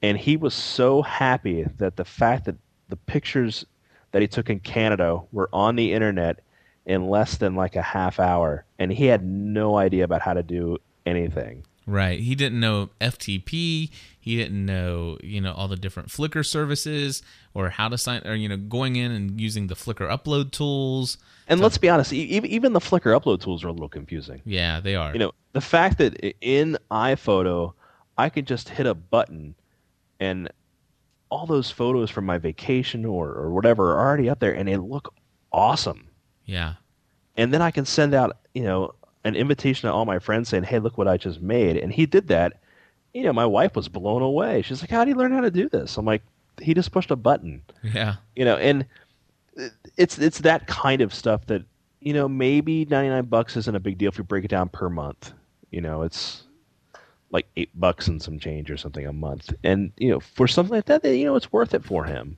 [0.02, 2.56] And he was so happy that the fact that
[2.90, 3.66] the pictures
[4.12, 6.40] that he took in Canada were on the internet
[6.86, 10.44] in less than like a half hour, and he had no idea about how to
[10.44, 11.64] do anything.
[11.86, 12.20] Right.
[12.20, 13.90] He didn't know FTP.
[14.20, 17.22] He didn't know, you know, all the different Flickr services
[17.54, 21.18] or how to sign, or you know, going in and using the Flickr upload tools.
[21.48, 24.42] And let's be honest, even even the Flickr upload tools are a little confusing.
[24.44, 25.14] Yeah, they are.
[25.14, 27.74] You know, the fact that in iPhoto
[28.18, 29.56] I could just hit a button
[30.20, 30.50] and
[31.30, 34.78] all those photos from my vacation or, or whatever are already up there and they
[34.78, 35.14] look
[35.52, 36.08] awesome.
[36.46, 36.74] yeah.
[37.36, 40.64] And then I can send out, you know, an invitation to all my friends saying,
[40.64, 42.60] "Hey, look what I just made." And he did that.
[43.14, 44.64] You know, my wife was blown away.
[44.64, 46.24] She's like, "How do you learn how to do this?" I'm like,
[46.62, 48.16] "He just pushed a button." Yeah.
[48.36, 48.86] you know and
[49.98, 51.64] it's it's that kind of stuff that
[52.00, 54.90] you know maybe 99 bucks isn't a big deal if you break it down per
[54.90, 55.34] month
[55.72, 56.44] you know it's
[57.32, 60.76] like eight bucks and some change or something a month and you know for something
[60.76, 62.38] like that you know it's worth it for him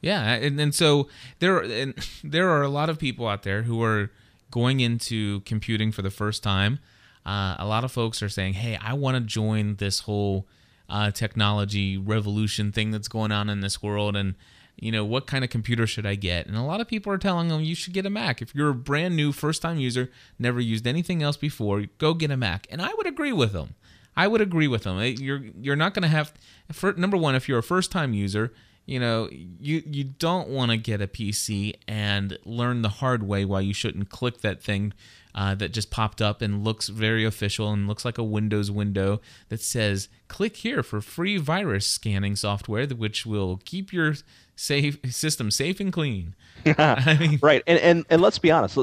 [0.00, 1.08] Yeah, and and so
[1.40, 1.94] there and
[2.24, 4.10] there are a lot of people out there who are
[4.50, 6.78] going into computing for the first time.
[7.26, 10.46] Uh, a lot of folks are saying, "Hey, I want to join this whole
[10.88, 14.34] uh, technology revolution thing that's going on in this world, and
[14.80, 17.18] you know, what kind of computer should I get?" And a lot of people are
[17.18, 18.40] telling them you should get a Mac.
[18.40, 22.30] If you're a brand new first time user, never used anything else before, go get
[22.30, 22.66] a Mac.
[22.70, 23.74] And I would agree with them.
[24.18, 24.98] I would agree with them.
[24.98, 26.34] You're you're not going to have
[26.72, 28.52] for number one if you're a first time user,
[28.84, 33.44] you know, you you don't want to get a PC and learn the hard way
[33.44, 34.92] why you shouldn't click that thing
[35.36, 39.20] uh, that just popped up and looks very official and looks like a Windows window
[39.50, 44.14] that says click here for free virus scanning software which will keep your
[44.56, 46.34] safe system safe and clean.
[46.66, 48.78] I mean, right, and, and and let's be honest.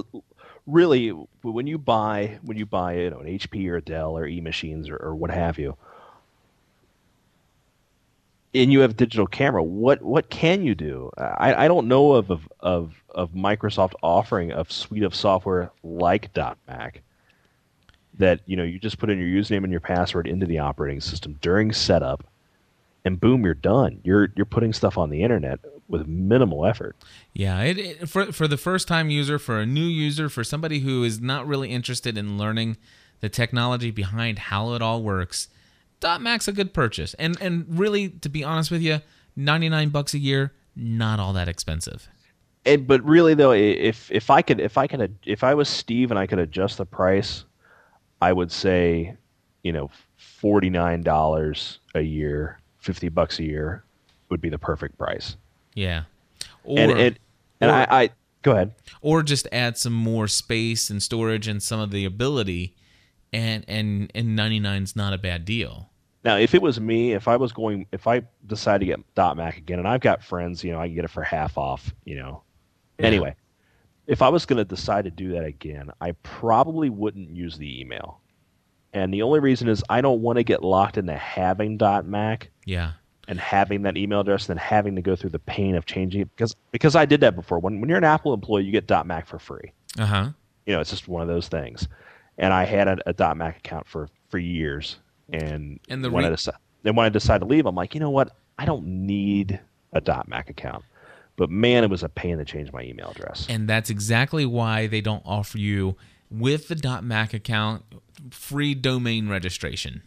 [0.68, 1.10] Really,
[1.44, 4.90] when you buy when you buy you know an HP or Dell or E machines
[4.90, 5.78] or, or what have you,
[8.56, 11.12] and you have a digital camera, what what can you do?
[11.18, 16.36] I, I don't know of, of of of Microsoft offering a suite of software like
[16.68, 17.02] .Mac
[18.18, 21.02] that you know you just put in your username and your password into the operating
[21.02, 22.24] system during setup,
[23.04, 24.00] and boom, you're done.
[24.04, 26.96] You're you're putting stuff on the internet with minimal effort.
[27.34, 30.80] Yeah, it, it, for for the first time user, for a new user, for somebody
[30.80, 32.78] who is not really interested in learning
[33.22, 35.48] the technology behind how it all works
[36.00, 39.02] dot Mac's a good purchase, and and really, to be honest with you,
[39.36, 42.08] ninety nine bucks a year, not all that expensive.
[42.66, 46.12] And, but really though, if if I could if I could if I was Steve
[46.12, 47.46] and I could adjust the price,
[48.22, 49.16] I would say,
[49.64, 53.84] you know, forty nine dollars a year, fifty bucks a year,
[54.30, 55.38] would be the perfect price.
[55.76, 56.06] Yeah,
[56.64, 57.20] or, and and,
[57.62, 58.10] and or, I, I
[58.42, 58.74] go ahead.
[59.02, 62.76] Or just add some more space and storage and some of the ability,
[63.32, 65.92] and and and ninety nine is not a bad deal.
[66.24, 69.38] Now, if it was me, if I was going, if I decide to get Dot
[69.38, 71.94] Mac again, and I've got friends, you know, I can get it for half off,
[72.04, 72.42] you know.
[72.98, 73.06] Yeah.
[73.06, 73.36] Anyway,
[74.08, 77.80] if I was going to decide to do that again, I probably wouldn't use the
[77.80, 78.22] email.
[78.92, 82.50] And the only reason is I don't want to get locked into having Dot Mac.
[82.66, 82.94] Yeah.
[83.28, 86.22] And having that email address, and then having to go through the pain of changing
[86.22, 87.60] it because because I did that before.
[87.60, 89.72] When when you're an Apple employee, you get Dot Mac for free.
[89.98, 90.30] Uh huh.
[90.66, 91.88] You know, it's just one of those things.
[92.38, 94.98] And I had a, a Dot Mac account for for years,
[95.32, 97.94] and, and the when, re- I decide, then when I decide to leave, I'm like,
[97.94, 98.36] you know what?
[98.58, 99.60] I don't need
[99.94, 100.84] a .Mac account.
[101.38, 103.48] But man, it was a pain to change my email address.
[103.50, 105.96] And that's exactly why they don't offer you
[106.30, 107.84] with the .Mac account
[108.32, 110.02] free domain registration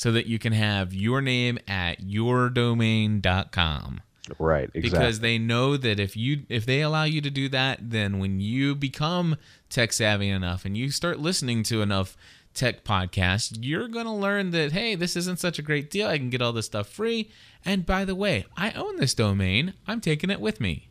[0.00, 4.00] so that you can have your name at yourdomain.com.
[4.38, 4.80] Right, exactly.
[4.80, 8.40] Because they know that if you if they allow you to do that, then when
[8.40, 9.36] you become
[9.68, 12.16] tech savvy enough and you start listening to enough
[12.54, 16.08] tech podcasts, you're going to learn that, hey, this isn't such a great deal.
[16.08, 17.30] I can get all this stuff free.
[17.62, 19.74] And by the way, I own this domain.
[19.86, 20.88] I'm taking it with me.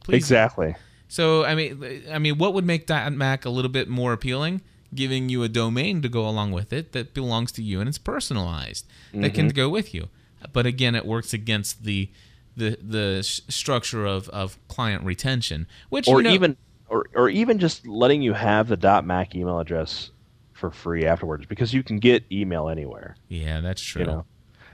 [0.00, 0.16] Please.
[0.16, 0.74] Exactly.
[1.06, 4.60] So, I mean, I mean, what would make that Mac a little bit more appealing?
[4.94, 7.98] Giving you a domain to go along with it that belongs to you and it's
[7.98, 9.22] personalized mm-hmm.
[9.22, 9.56] that can mm-hmm.
[9.56, 10.08] go with you.
[10.52, 12.10] But again, it works against the
[12.56, 16.56] the the structure of, of client retention, which or you know, even
[16.88, 20.10] or, or even just letting you have the .mac email address
[20.52, 23.16] for free afterwards because you can get email anywhere.
[23.28, 24.02] Yeah, that's true.
[24.02, 24.24] You know,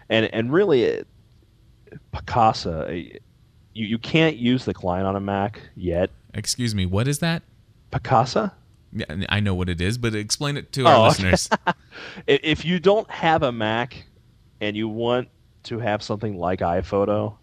[0.09, 1.07] and and really, it,
[2.13, 3.19] Picasa, uh,
[3.73, 6.11] you you can't use the client on a Mac yet.
[6.35, 7.43] Excuse me, what is that?
[7.91, 8.53] Picasa.
[8.93, 11.49] Yeah, I know what it is, but explain it to our oh, listeners.
[12.27, 14.05] if you don't have a Mac
[14.61, 15.29] and you want
[15.65, 17.37] to have something like iPhoto,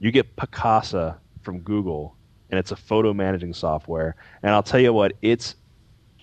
[0.00, 2.16] you get Picasa from Google,
[2.50, 4.16] and it's a photo managing software.
[4.42, 5.54] And I'll tell you what, it's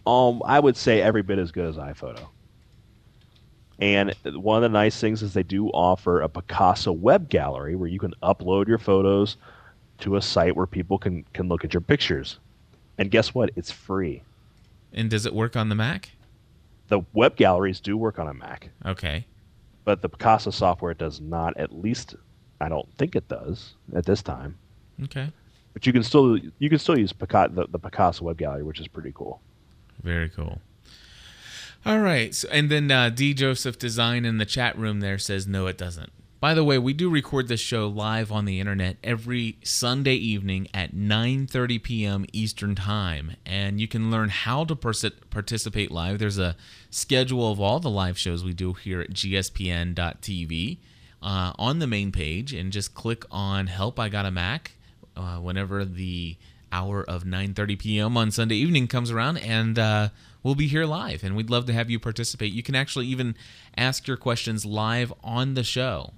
[0.06, 2.28] um, I would say every bit as good as iPhoto.
[3.80, 7.90] And one of the nice things is they do offer a Picasa web gallery where
[7.90, 9.38] you can upload your photos
[10.00, 12.40] to a site where people can, can look at your pictures.
[12.98, 13.52] And guess what?
[13.56, 14.24] It's free.
[14.96, 16.12] And does it work on the Mac?
[16.88, 18.70] The web galleries do work on a Mac.
[18.86, 19.28] Okay.
[19.84, 21.56] But the Picasa software does not.
[21.58, 22.16] At least
[22.62, 24.58] I don't think it does at this time.
[25.04, 25.32] Okay.
[25.74, 28.80] But you can still you can still use Picasa, the, the Picasa web gallery, which
[28.80, 29.42] is pretty cool.
[30.02, 30.62] Very cool.
[31.86, 32.34] All right.
[32.34, 35.78] So, and then uh, D Joseph Design in the chat room there says, no, it
[35.78, 36.12] doesn't.
[36.46, 40.68] By the way, we do record this show live on the internet every Sunday evening
[40.76, 42.26] at 9:30 p.m.
[42.34, 46.20] Eastern Time, and you can learn how to pers- participate live.
[46.20, 46.56] There's a
[46.92, 50.78] schedule of all the live shows we do here at gspn.tv
[51.24, 54.74] uh, on the main page, and just click on "Help I Got a Mac"
[55.18, 56.38] uh, whenever the
[56.72, 58.18] hour of 9:30 p.m.
[58.18, 60.10] on Sunday evening comes around, and uh,
[60.44, 62.54] we'll be here live, and we'd love to have you participate.
[62.54, 63.36] You can actually even
[63.76, 66.14] ask your questions live on the show.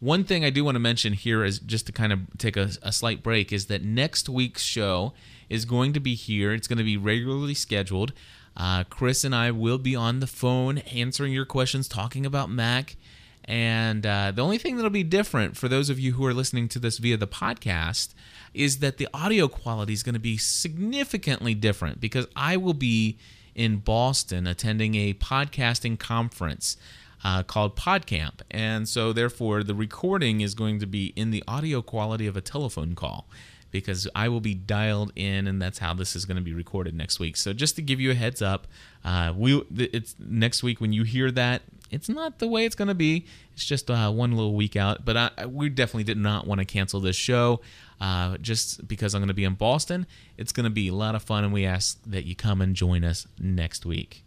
[0.00, 2.70] One thing I do want to mention here is just to kind of take a,
[2.82, 5.12] a slight break is that next week's show
[5.50, 6.54] is going to be here.
[6.54, 8.14] It's going to be regularly scheduled.
[8.56, 12.96] Uh, Chris and I will be on the phone answering your questions, talking about Mac.
[13.44, 16.68] And uh, the only thing that'll be different for those of you who are listening
[16.68, 18.14] to this via the podcast
[18.54, 23.18] is that the audio quality is going to be significantly different because I will be
[23.54, 26.76] in Boston attending a podcasting conference.
[27.24, 28.40] Uh, called PodCamp.
[28.50, 32.40] And so, therefore, the recording is going to be in the audio quality of a
[32.40, 33.26] telephone call
[33.70, 36.94] because I will be dialed in, and that's how this is going to be recorded
[36.94, 37.36] next week.
[37.36, 38.66] So, just to give you a heads up,
[39.04, 41.62] uh, we it's next week when you hear that.
[41.90, 43.26] It's not the way it's going to be.
[43.52, 46.64] It's just uh, one little week out, but I, we definitely did not want to
[46.64, 47.62] cancel this show
[48.00, 50.06] uh, just because I'm going to be in Boston.
[50.38, 52.76] It's going to be a lot of fun, and we ask that you come and
[52.76, 54.22] join us next week.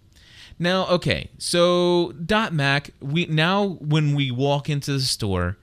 [0.59, 5.57] Now, okay, so Dot Mac, we now when we walk into the store,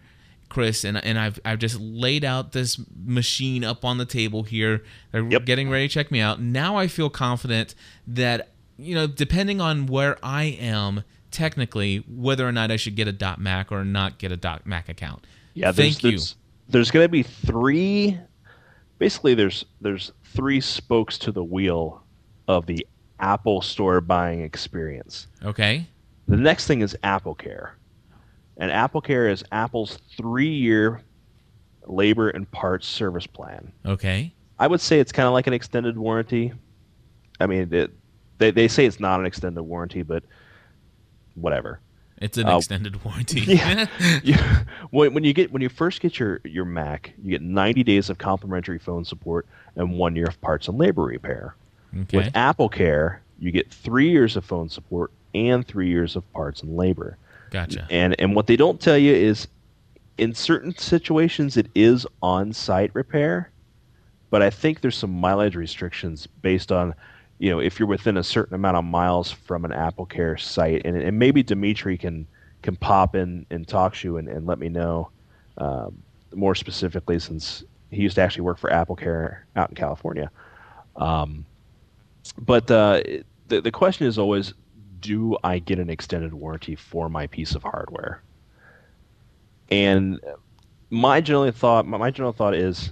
[0.49, 4.83] Chris, and and I've I've just laid out this machine up on the table here.
[5.13, 5.45] They're Yep.
[5.45, 6.41] getting ready to check me out.
[6.41, 7.75] Now I feel confident
[8.07, 13.07] that you know, depending on where I am technically, whether or not I should get
[13.07, 15.27] a Dot Mac or not get a Dot Mac account.
[15.55, 16.11] Yeah, there's, thank you.
[16.13, 16.37] there's,
[16.69, 18.19] there's going to be three.
[18.99, 22.03] Basically, there's there's three spokes to the wheel
[22.49, 22.87] of the
[23.21, 25.27] Apple Store buying experience.
[25.45, 25.87] Okay.
[26.29, 27.77] The next thing is Apple Care,
[28.57, 31.01] and Apple Care is Apple's three-year
[31.87, 33.73] labor and parts service plan.
[33.85, 34.33] Okay.
[34.59, 36.53] I would say it's kind of like an extended warranty.
[37.41, 37.91] I mean, it,
[38.39, 40.23] they they say it's not an extended warranty, but
[41.35, 41.81] whatever.
[42.19, 43.41] It's an Uh, extended warranty.
[44.23, 44.63] Yeah.
[44.91, 48.11] when, when you get when you first get your, your Mac, you get 90 days
[48.11, 51.57] of complimentary phone support and one year of parts and labor repair.
[51.95, 52.17] Okay.
[52.17, 56.63] With Apple Care, you get three years of phone support and three years of parts
[56.63, 57.17] and labor.
[57.51, 57.87] Gotcha.
[57.91, 59.49] And and what they don't tell you is,
[60.19, 63.51] in certain situations, it is on-site repair,
[64.31, 66.95] but I think there's some mileage restrictions based on,
[67.39, 70.83] you know, if you're within a certain amount of miles from an Apple Care site,
[70.85, 72.27] and, and maybe Dimitri can
[72.63, 75.09] can pop in and talk to you and, and let me know
[75.59, 76.03] um,
[76.35, 80.31] more specifically since he used to actually work for Apple Care out in California.
[80.97, 81.47] Um,
[82.39, 83.03] but uh,
[83.49, 84.55] the the question is always,
[85.01, 88.23] do I get an extended warranty for my piece of hardware?
[89.71, 90.21] And
[90.91, 92.91] my general thought, my, general thought is,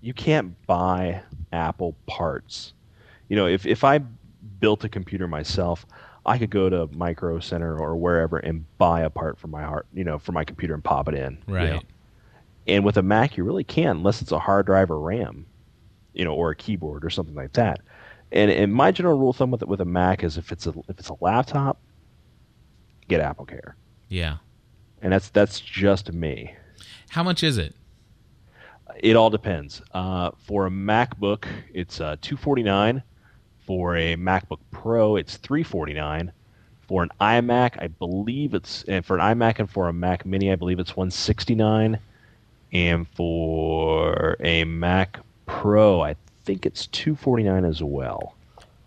[0.00, 1.22] you can't buy
[1.52, 2.72] Apple parts.
[3.28, 4.00] You know, if if I
[4.60, 5.84] built a computer myself,
[6.24, 9.86] I could go to Micro Center or wherever and buy a part for my heart,
[9.92, 11.38] you know, for my computer and pop it in.
[11.46, 11.72] you Right.
[11.72, 11.82] know.
[12.66, 15.46] And with a Mac, you really can't unless it's a hard drive or RAM,
[16.16, 17.80] you know, or a keyboard or something like that.
[18.32, 20.70] And and my general rule of thumb with with a Mac is if it's a
[20.88, 21.78] if it's a laptop,
[23.08, 23.76] get Apple Care,
[24.08, 24.38] yeah.
[25.02, 26.54] and that's that's just me.
[27.10, 27.74] How much is it?
[28.98, 29.82] It all depends.
[29.92, 33.02] Uh, for a MacBook, it's uh, two forty nine.
[33.66, 36.32] For a MacBook Pro, it's three forty nine.
[36.88, 40.52] For an iMac, I believe it's and for an iMac and for a Mac Mini,
[40.52, 41.98] I believe it's one sixty nine.
[42.72, 48.34] And for a Mac Pro, I think it's two forty nine as well.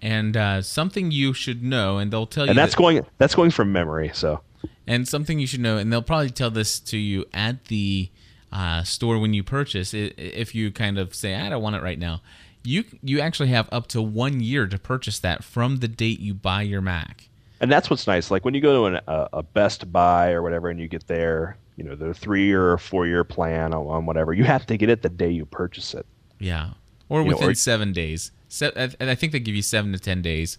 [0.02, 2.52] And uh, something you should know, and they'll tell you.
[2.52, 4.12] And that's that- going that's going from memory.
[4.14, 4.42] So
[4.88, 8.10] And something you should know, and they'll probably tell this to you at the
[8.52, 9.94] uh, store when you purchase.
[9.94, 12.22] If you kind of say, "I don't want it right now,"
[12.64, 16.34] you you actually have up to one year to purchase that from the date you
[16.34, 17.30] buy your Mac.
[17.62, 18.32] and that's what's nice.
[18.32, 21.08] Like when you go to an, a, a Best Buy or whatever, and you get
[21.08, 24.90] there, you know, the three or four year plan on whatever, you have to get
[24.90, 26.06] it the day you purchase it.
[26.40, 26.72] Yeah,
[27.10, 28.32] or You know, within or- seven days.
[28.48, 30.58] Se- I I think they give you seven to ten days.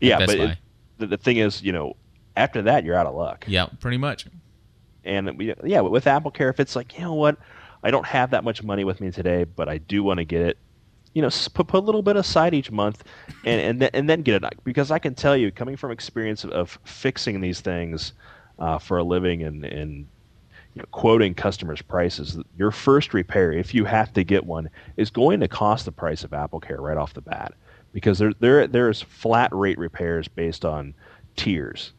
[0.00, 0.44] Yeah, Best but Buy.
[0.52, 0.58] it,
[0.98, 1.96] the, the thing is, you know,
[2.36, 3.44] after that, you're out of luck.
[3.46, 4.26] Yeah, pretty much.
[5.04, 7.36] And we, yeah, with Apple Care, if it's like, you know what,
[7.82, 10.42] I don't have that much money with me today, but I do want to get
[10.42, 10.58] it.
[11.14, 13.04] You know, put, put a little bit aside each month,
[13.44, 16.44] and and then, and then get it because I can tell you, coming from experience
[16.44, 18.12] of, of fixing these things
[18.58, 20.06] uh, for a living and and
[20.74, 25.10] you know, quoting customers' prices, your first repair, if you have to get one, is
[25.10, 27.54] going to cost the price of Apple Care right off the bat
[27.92, 30.94] because there there there's flat rate repairs based on
[31.36, 31.92] tiers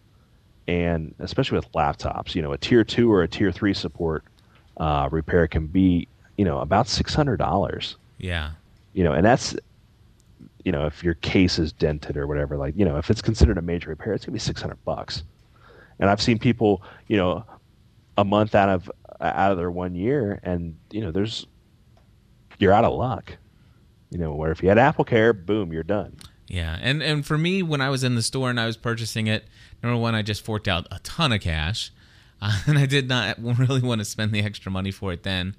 [0.67, 4.23] and especially with laptops, you know, a tier two or a tier three support
[4.77, 6.07] uh, repair can be,
[6.37, 7.97] you know, about six hundred dollars.
[8.17, 8.51] Yeah,
[8.93, 9.55] You know, and that's,
[10.63, 13.57] you know, if your case is dented or whatever, like, you know, if it's considered
[13.57, 15.23] a major repair, it's gonna be six hundred bucks.
[15.99, 17.43] And I've seen people, you know,
[18.17, 21.45] a month out of out of their one year, and you know, there's
[22.59, 23.37] you're out of luck.
[24.11, 26.17] You know, where if you had Apple Care, boom, you're done.
[26.47, 26.77] yeah.
[26.81, 29.45] And and for me, when I was in the store and I was purchasing it,
[29.81, 31.91] number one, I just forked out a ton of cash,
[32.41, 35.55] uh, and I did not really want to spend the extra money for it then.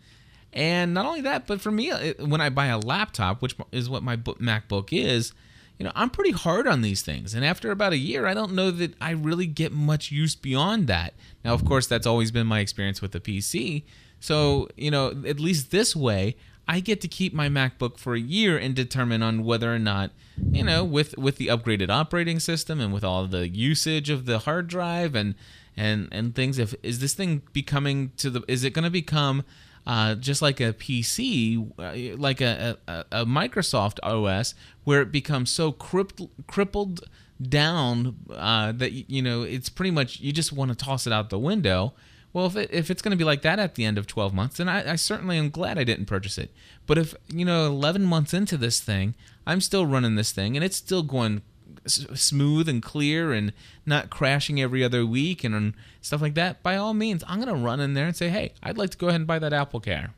[0.53, 4.05] And not only that, but for me, when I buy a laptop, which is what
[4.05, 5.33] my MacBook is,
[5.79, 7.35] you know, I'm pretty hard on these things.
[7.35, 10.87] And after about a year, I don't know that I really get much use beyond
[10.87, 11.14] that.
[11.45, 13.83] Now, of course, that's always been my experience with the PC.
[14.20, 18.20] So, you know, at least this way, I get to keep my MacBook for a
[18.20, 20.12] year and determine on whether or not,
[20.51, 24.41] you know, with with the upgraded operating system and with all the usage of the
[24.41, 25.35] hard drive and
[25.77, 29.45] and and things if is this thing becoming to the is it going to become
[29.87, 34.55] uh, just like a PC, uh, like a, a, a, Microsoft OS,
[34.85, 37.09] where it becomes so crippled, crippled
[37.43, 41.30] down uh, that you know it's pretty much you just want to toss it out
[41.30, 41.93] the window.
[42.32, 44.35] Well, if, it, if it's going to be like that at the end of 12
[44.35, 46.51] months, then I, I certainly am glad I didn't purchase it.
[46.85, 49.14] But if, you know, 11 months into this thing,
[49.47, 51.43] I'm still running this thing and it's still going
[51.87, 53.53] smooth and clear and
[53.85, 57.55] not crashing every other week and, and stuff like that, by all means, I'm going
[57.55, 59.53] to run in there and say, hey, I'd like to go ahead and buy that
[59.53, 60.11] Apple Care.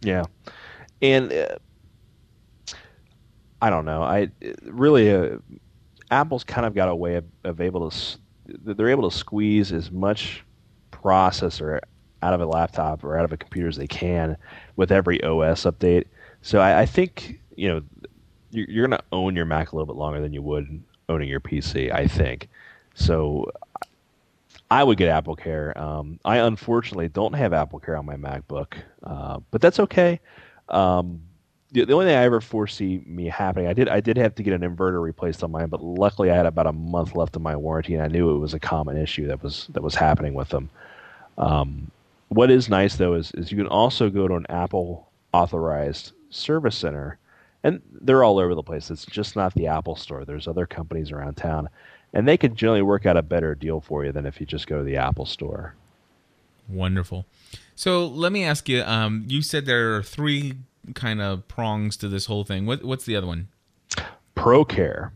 [0.00, 0.24] Yeah.
[1.00, 1.56] And uh,
[3.60, 4.02] I don't know.
[4.02, 4.30] I
[4.64, 5.38] really, uh,
[6.10, 9.90] Apple's kind of got a way of, of able to, they're able to squeeze as
[9.90, 10.44] much
[10.90, 11.80] processor
[12.22, 14.36] out of a laptop or out of a computer as they can
[14.76, 16.04] with every OS update.
[16.42, 17.82] So I, I think you know
[18.50, 21.28] you're, you're going to own your Mac a little bit longer than you would owning
[21.28, 21.92] your PC.
[21.92, 22.48] I think
[22.94, 23.50] so.
[24.70, 25.76] I would get Apple Care.
[25.78, 30.18] Um, I unfortunately don't have Apple Care on my MacBook, uh, but that's okay.
[30.68, 31.20] Um,
[31.72, 34.42] the, the only thing I ever foresee me happening, I did I did have to
[34.42, 37.42] get an inverter replaced on mine, but luckily I had about a month left of
[37.42, 40.34] my warranty, and I knew it was a common issue that was that was happening
[40.34, 40.70] with them.
[41.38, 41.90] Um,
[42.28, 46.76] what is nice though is is you can also go to an Apple authorized service
[46.76, 47.18] center,
[47.62, 48.90] and they're all over the place.
[48.90, 50.24] It's just not the Apple store.
[50.24, 51.68] There's other companies around town,
[52.12, 54.66] and they can generally work out a better deal for you than if you just
[54.66, 55.74] go to the Apple store.
[56.68, 57.26] Wonderful.
[57.74, 58.82] So let me ask you.
[58.82, 60.54] Um, you said there are three
[60.94, 62.66] kind of prongs to this whole thing.
[62.66, 63.48] What what's the other one?
[64.36, 65.10] ProCare.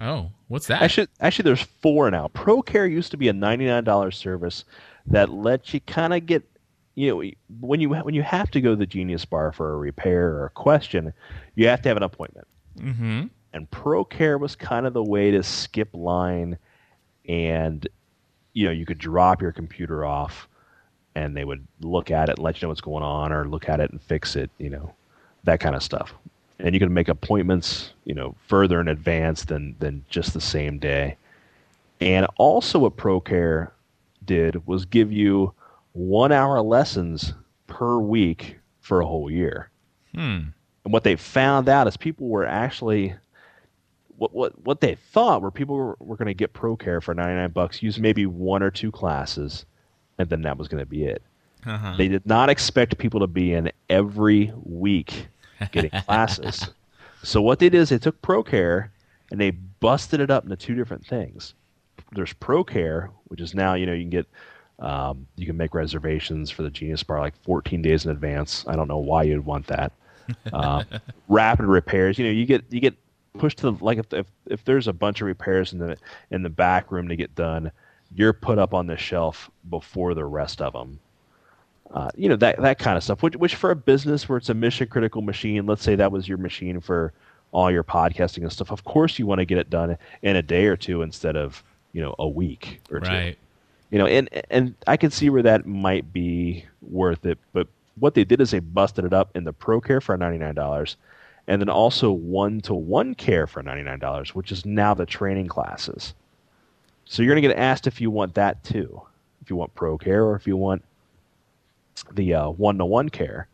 [0.00, 0.82] Oh, what's that?
[0.82, 2.28] Actually, actually, there's four now.
[2.28, 4.64] ProCare used to be a ninety-nine dollars service
[5.06, 6.42] that lets you kind of get,
[6.96, 7.30] you know,
[7.60, 10.46] when you when you have to go to the Genius Bar for a repair or
[10.46, 11.12] a question,
[11.54, 12.48] you have to have an appointment.
[12.78, 13.26] Mm-hmm.
[13.52, 16.58] And ProCare was kind of the way to skip line,
[17.28, 17.86] and
[18.54, 20.48] you know, you could drop your computer off,
[21.14, 23.68] and they would look at it, and let you know what's going on, or look
[23.68, 24.50] at it and fix it.
[24.58, 24.94] You know,
[25.44, 26.12] that kind of stuff
[26.58, 30.78] and you can make appointments, you know, further in advance than than just the same
[30.78, 31.16] day.
[32.00, 33.70] And also, what ProCare
[34.24, 35.52] did was give you
[35.96, 37.32] one hour lessons
[37.66, 39.70] per week for a whole year.
[40.14, 40.48] Hmm.
[40.84, 43.14] And what they found out is people were actually
[44.18, 47.50] what what what they thought were people were, were going to get ProCare for 99
[47.50, 49.64] bucks, use maybe one or two classes,
[50.18, 51.22] and then that was going to be it.
[51.64, 51.96] Uh-huh.
[51.96, 55.26] They did not expect people to be in every week
[55.72, 56.68] getting classes.
[57.22, 58.90] So what they did is they took ProCare
[59.30, 61.54] and they busted it up into two different things.
[62.12, 64.28] There's ProCare, which is now you know you can get
[64.78, 68.64] um, you can make reservations for the Genius Bar like 14 days in advance.
[68.68, 69.92] I don't know why you'd want that.
[70.52, 70.84] Uh,
[71.28, 72.94] rapid repairs, you know, you get you get
[73.38, 75.96] pushed to the like if, if if there's a bunch of repairs in the
[76.30, 77.70] in the back room to get done,
[78.14, 80.98] you're put up on the shelf before the rest of them.
[81.92, 83.22] Uh, you know that that kind of stuff.
[83.22, 86.28] Which, which for a business where it's a mission critical machine, let's say that was
[86.28, 87.12] your machine for
[87.52, 88.72] all your podcasting and stuff.
[88.72, 91.62] Of course, you want to get it done in a day or two instead of
[91.92, 93.36] you know a week or two.
[93.90, 97.38] You know, and and I can see where that might be worth it.
[97.52, 97.68] But
[97.98, 100.54] what they did is they busted it up in the Pro Care for ninety nine
[100.54, 100.96] dollars,
[101.46, 105.06] and then also one to one care for ninety nine dollars, which is now the
[105.06, 106.14] training classes.
[107.04, 109.00] So you're going to get asked if you want that too,
[109.40, 110.82] if you want Pro Care or if you want
[112.12, 113.48] the one to one care.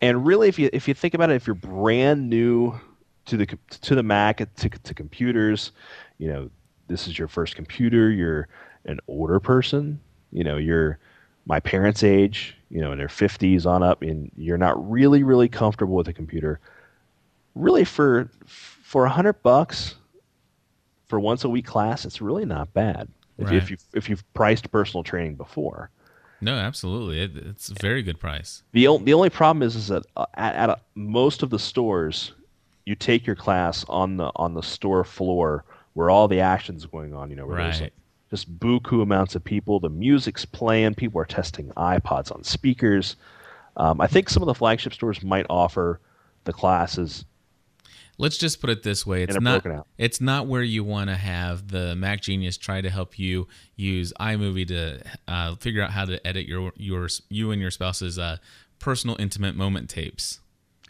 [0.00, 2.78] And really, if you if you think about it, if you're brand new
[3.26, 3.46] to the
[3.82, 5.72] to the Mac to to computers,
[6.18, 6.50] you know
[6.88, 8.10] this is your first computer.
[8.10, 8.48] You're
[8.86, 10.00] an older person.
[10.32, 10.98] You know you're
[11.46, 12.56] my parents' age.
[12.70, 16.12] You know in their 50s on up, and you're not really really comfortable with a
[16.12, 16.60] computer.
[17.54, 19.94] Really, for for a hundred bucks
[21.08, 23.08] for once a week class, it's really not bad.
[23.38, 23.52] If, Right.
[23.52, 25.90] you, if you if you've priced personal training before.
[26.40, 27.20] No, absolutely.
[27.20, 28.62] It, it's a very good price.
[28.72, 32.32] The the only problem is is that uh, at, at a, most of the stores,
[32.84, 35.64] you take your class on the on the store floor
[35.94, 37.30] where all the action's going on.
[37.30, 37.92] You know, where there's Right.
[38.30, 39.80] Just buku amounts of people.
[39.80, 40.94] The music's playing.
[40.94, 43.16] People are testing iPods on speakers.
[43.76, 46.00] Um, I think some of the flagship stores might offer
[46.44, 47.24] the classes.
[48.18, 49.64] Let's just put it this way: it's not
[49.98, 53.46] it's not where you want to have the Mac Genius try to help you
[53.76, 58.18] use iMovie to uh, figure out how to edit your your you and your spouse's
[58.18, 58.38] uh,
[58.78, 60.40] personal intimate moment tapes.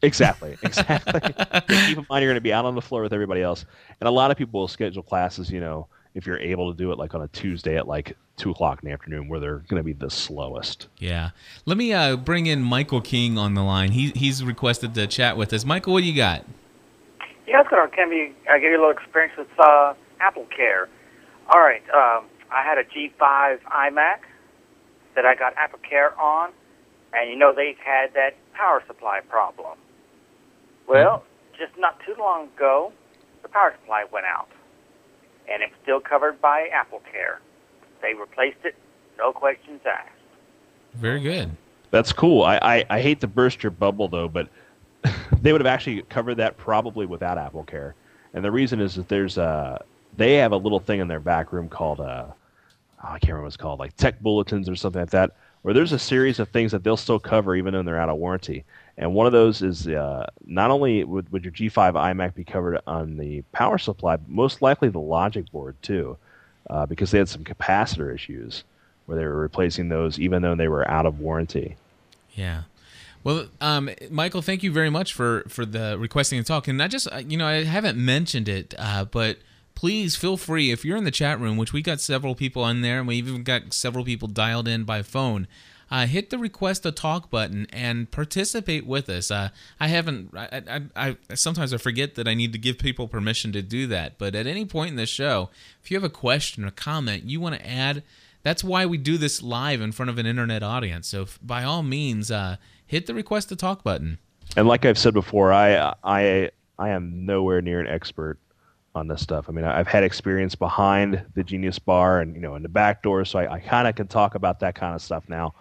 [0.03, 1.20] Exactly, exactly.
[1.68, 3.64] Keep in mind you're going to be out on the floor with everybody else,
[4.01, 5.51] and a lot of people will schedule classes.
[5.51, 8.50] You know, if you're able to do it like on a Tuesday at like two
[8.50, 10.88] o'clock in the afternoon where they're going to be the slowest.
[10.98, 11.30] Yeah.
[11.66, 13.92] Let me uh, bring in Michael King on the line.
[13.92, 15.64] He he's requested to chat with us.
[15.64, 16.44] Michael, what do you got?
[17.46, 20.46] Yeah, it's going to give you, uh, give you a little experience with uh, Apple
[20.56, 20.88] Care.
[21.54, 24.20] All right, um, I had a G5 iMac
[25.14, 26.50] that I got Apple Care on,
[27.12, 29.78] and you know they had that power supply problem.
[30.88, 31.24] Well,
[31.58, 32.92] just not too long ago,
[33.42, 34.48] the power supply went out,
[35.53, 37.40] and it's still covered by Apple Care.
[38.03, 38.74] They replaced it,
[39.18, 40.11] no questions asked.
[40.94, 41.51] Very good.
[41.90, 42.42] That's cool.
[42.42, 44.49] I, I, I hate to burst your bubble though, but
[45.40, 47.94] they would have actually covered that probably without Apple Care.
[48.34, 49.82] And the reason is that there's a
[50.16, 52.34] they have a little thing in their back room called uh, oh,
[53.01, 55.92] I can't remember what it's called, like tech bulletins or something like that, where there's
[55.92, 58.64] a series of things that they'll still cover even though they're out of warranty.
[58.99, 62.80] And one of those is uh, not only would, would your G5 iMac be covered
[62.86, 66.16] on the power supply, but most likely the logic board too,
[66.70, 68.64] uh, because they had some capacitor issues
[69.05, 71.76] where they were replacing those even though they were out of warranty.
[72.32, 72.62] Yeah.
[73.22, 76.68] Well, um, Michael, thank you very much for for the requesting the talk.
[76.68, 79.38] And I just, uh, you know, I haven't mentioned it, uh, but
[79.74, 82.82] please feel free if you're in the chat room, which we got several people in
[82.82, 85.49] there, and we even got several people dialed in by phone.
[85.91, 89.30] Uh, hit the request to talk button and participate with us.
[89.30, 90.30] Uh, I haven't.
[90.37, 90.62] I,
[90.97, 94.18] I, I, sometimes I forget that I need to give people permission to do that.
[94.18, 95.51] But at any point in the show,
[95.82, 98.03] if you have a question or comment you want to add,
[98.43, 101.09] that's why we do this live in front of an internet audience.
[101.09, 104.18] So if, by all means, uh, hit the request to talk button.
[104.57, 108.39] And like I've said before, I I I am nowhere near an expert
[108.97, 109.47] on this stuff.
[109.49, 113.03] I mean, I've had experience behind the Genius Bar and you know in the back
[113.03, 115.55] door, so I, I kind of can talk about that kind of stuff now.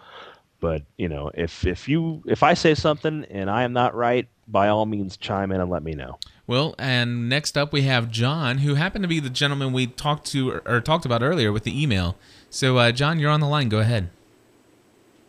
[0.60, 4.26] But you know, if if you if I say something and I am not right,
[4.48, 6.18] by all means chime in and let me know.
[6.46, 10.26] Well, and next up we have John, who happened to be the gentleman we talked
[10.28, 12.16] to or, or talked about earlier with the email.
[12.50, 13.68] So, uh, John, you're on the line.
[13.68, 14.08] Go ahead.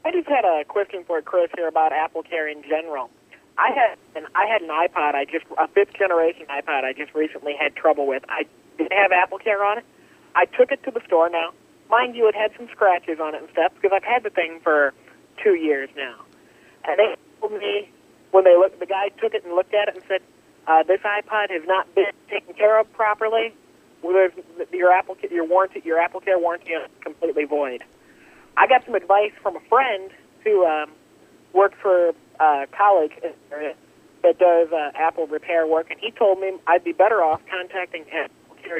[0.05, 3.09] I just had a question for Chris here about Apple Care in general.
[3.57, 5.15] I had an I had an iPod.
[5.15, 6.83] I just a fifth generation iPod.
[6.83, 8.23] I just recently had trouble with.
[8.29, 8.45] I
[8.77, 9.85] didn't have Apple Care on it.
[10.35, 11.29] I took it to the store.
[11.29, 11.51] Now,
[11.89, 14.59] mind you, it had some scratches on it and stuff because I've had the thing
[14.63, 14.93] for
[15.43, 16.15] two years now.
[16.85, 17.89] And they told me
[18.31, 20.21] when they looked, the guy took it and looked at it and said,
[20.67, 23.53] uh, "This iPod has not been taken care of properly.
[24.03, 24.29] Well,
[24.71, 27.83] your Apple your warranty your Apple Care warranty is completely void."
[28.55, 30.11] I got some advice from a friend
[30.43, 30.91] who um,
[31.53, 36.83] worked for uh, college that does uh, Apple repair work, and he told me I'd
[36.83, 38.35] be better off contacting Apple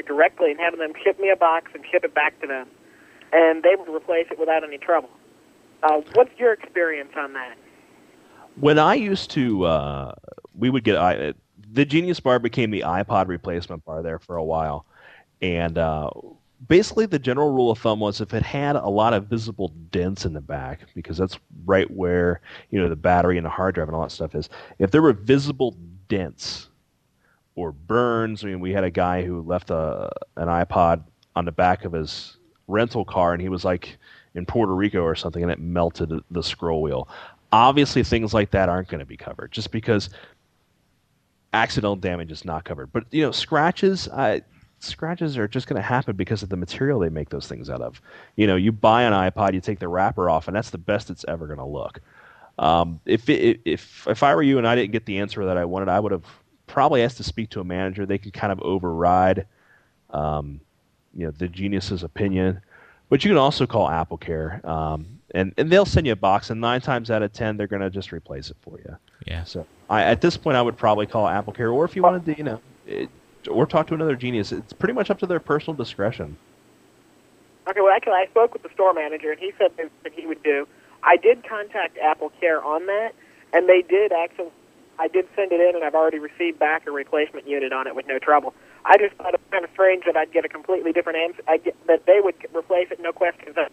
[0.06, 2.68] directly and having them ship me a box and ship it back to them,
[3.32, 5.10] and they would replace it without any trouble.
[5.82, 7.56] Uh, what's your experience on that?
[8.60, 10.14] When I used to, uh,
[10.56, 11.34] we would get I,
[11.72, 14.84] the Genius Bar became the iPod replacement bar there for a while,
[15.40, 16.10] and uh,
[16.66, 20.24] basically the general rule of thumb was if it had a lot of visible dents
[20.24, 22.40] in the back because that's right where
[22.70, 24.48] you know the battery and the hard drive and all that stuff is
[24.78, 25.76] if there were visible
[26.08, 26.68] dents
[27.54, 31.02] or burns i mean we had a guy who left a an ipod
[31.36, 33.96] on the back of his rental car and he was like
[34.34, 37.08] in puerto rico or something and it melted the scroll wheel.
[37.50, 40.10] Obviously things like that aren't going to be covered just because
[41.54, 42.92] accidental damage is not covered.
[42.92, 44.42] But you know scratches I,
[44.80, 47.80] scratches are just going to happen because of the material they make those things out
[47.80, 48.00] of.
[48.36, 51.10] You know, you buy an iPod, you take the wrapper off, and that's the best
[51.10, 52.00] it's ever going to look.
[52.58, 55.56] Um, if it, if if I were you and I didn't get the answer that
[55.56, 56.24] I wanted, I would have
[56.66, 58.04] probably asked to speak to a manager.
[58.04, 59.46] They could kind of override,
[60.10, 60.60] um,
[61.14, 62.60] you know, the genius's opinion.
[63.10, 66.50] But you can also call Apple Care, um, and and they'll send you a box,
[66.50, 68.96] and nine times out of ten, they're going to just replace it for you.
[69.26, 69.44] Yeah.
[69.44, 72.26] So I, at this point, I would probably call Apple Care, or if you wanted
[72.26, 73.08] to, you know, it,
[73.48, 74.52] or talk to another genius.
[74.52, 76.36] It's pretty much up to their personal discretion.
[77.68, 80.42] Okay, well, actually, I spoke with the store manager, and he said that he would
[80.42, 80.66] do.
[81.02, 83.14] I did contact Apple Care on that,
[83.52, 84.50] and they did actually.
[85.00, 87.94] I did send it in, and I've already received back a replacement unit on it
[87.94, 88.52] with no trouble.
[88.84, 91.42] I just thought it was kind of strange that I'd get a completely different answer.
[91.46, 93.70] I get, that they would replace it, no questions asked,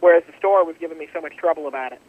[0.00, 2.02] whereas the store was giving me so much trouble about it.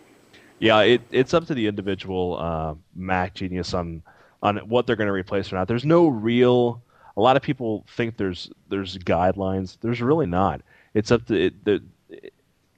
[0.59, 4.03] Yeah, it, it's up to the individual uh, Mac genius on
[4.41, 5.69] on what they're going to replace or not.
[5.69, 6.82] There's no real.
[7.15, 9.77] A lot of people think there's there's guidelines.
[9.81, 10.61] There's really not.
[10.93, 11.81] It's up to it, the,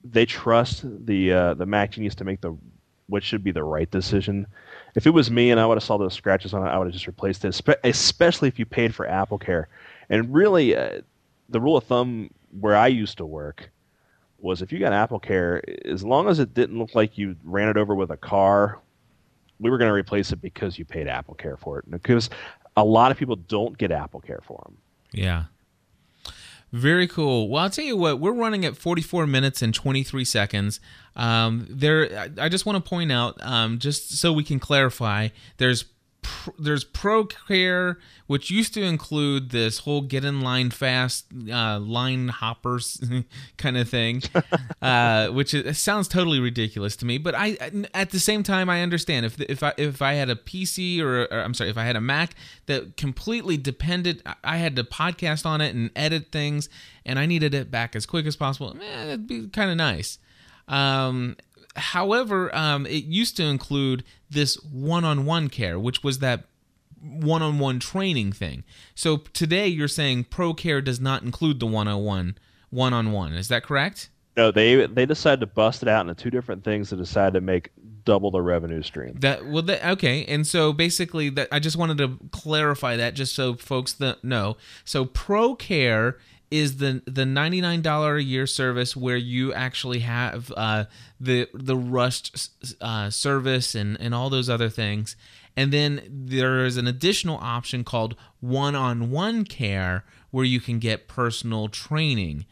[0.04, 2.56] they trust the uh, the Mac genius to make the
[3.08, 4.48] what should be the right decision.
[4.96, 6.88] If it was me and I would have saw those scratches on it, I would
[6.88, 7.62] have just replaced it.
[7.84, 9.68] Especially if you paid for Apple Care.
[10.10, 11.02] And really, uh,
[11.50, 13.70] the rule of thumb where I used to work
[14.40, 17.70] was if you got Apple Care, as long as it didn't look like you ran
[17.70, 18.80] it over with a car
[19.60, 21.90] we were going to replace it because you paid Apple Care for it.
[21.90, 22.30] Because
[22.76, 24.78] a lot of people don't get Apple Care for them.
[25.12, 25.46] Yeah.
[26.72, 27.48] Very cool.
[27.48, 30.82] Well, I'll tell you what, we're running at 44 minutes and 23 seconds.
[31.16, 35.86] Um, there, I just want to point out, um, just so we can clarify, there's
[36.58, 37.98] there's ProCare,
[38.28, 43.04] which used to include this whole get in line fast uh, line hoppers
[43.58, 44.22] kind of thing,
[44.82, 47.18] uh, which is, sounds totally ridiculous to me.
[47.18, 47.58] But I,
[47.94, 51.24] at the same time, I understand if if I if I had a PC or,
[51.24, 55.46] or I'm sorry, if I had a Mac that completely depended, I had to podcast
[55.46, 56.70] on it and edit things,
[57.06, 58.76] and I needed it back as quick as possible.
[58.82, 60.20] Eh, it'd be kind of nice.
[60.68, 61.38] Um,
[61.76, 66.44] however, um, it used to include this one-on-one care, which was that
[67.02, 68.64] one-on-one training thing.
[68.96, 72.38] So today you're saying ProCare does not include the one-on-one
[72.72, 73.34] one-on-one.
[73.34, 74.10] Is that correct?
[74.36, 77.42] No, they they decided to bust it out into two different things to decide to
[77.42, 77.72] make
[78.04, 79.16] double the revenue stream.
[79.20, 83.34] That well, that, okay, and so basically, that I just wanted to clarify that just
[83.34, 84.58] so folks that know.
[84.84, 86.16] So ProCare
[86.60, 90.86] is the the ninety nine dollar a year service where you actually have uh,
[91.20, 92.50] the the rushed
[92.82, 95.16] uh, service and and all those other things,
[95.56, 100.80] and then there is an additional option called one on one care where you can
[100.80, 102.46] get personal training.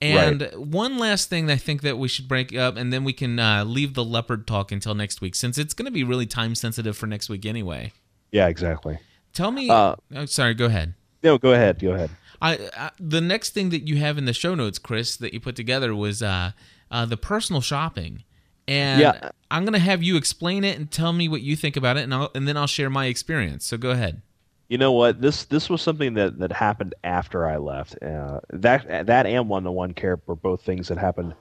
[0.00, 0.58] And Right.
[0.60, 3.64] one last thing I think that we should break up, and then we can uh,
[3.64, 6.96] leave the leopard talk until next week, since it's going to be really time sensitive
[6.96, 7.92] for next week anyway.
[8.30, 8.98] Yeah, exactly.
[9.32, 9.68] Tell me.
[9.68, 10.94] Uh, oh, sorry, go ahead.
[11.22, 11.80] No, go ahead.
[11.80, 12.10] Go ahead.
[12.40, 15.40] I, I the next thing that you have in the show notes, Chris, that you
[15.40, 16.52] put together was uh,
[16.90, 18.22] uh, the personal shopping,
[18.66, 19.30] and Yeah.
[19.50, 22.14] I'm gonna have you explain it and tell me what you think about it, and
[22.14, 23.64] I'll, and then I'll share my experience.
[23.64, 24.22] So go ahead.
[24.68, 25.20] You know what?
[25.20, 28.00] This this was something that, that happened after I left.
[28.02, 31.34] Uh, that that and one to one care were both things that happened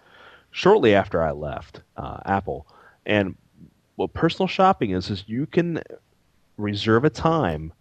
[0.52, 2.66] shortly after I left uh, Apple.
[3.06, 3.36] And
[3.98, 5.82] what personal shopping is is you can
[6.58, 7.74] reserve a time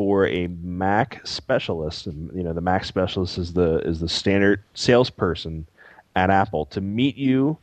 [0.00, 4.62] for a Mac specialist, and you know the Mac specialist is the is the standard
[4.72, 5.66] salesperson
[6.16, 7.58] at Apple to meet you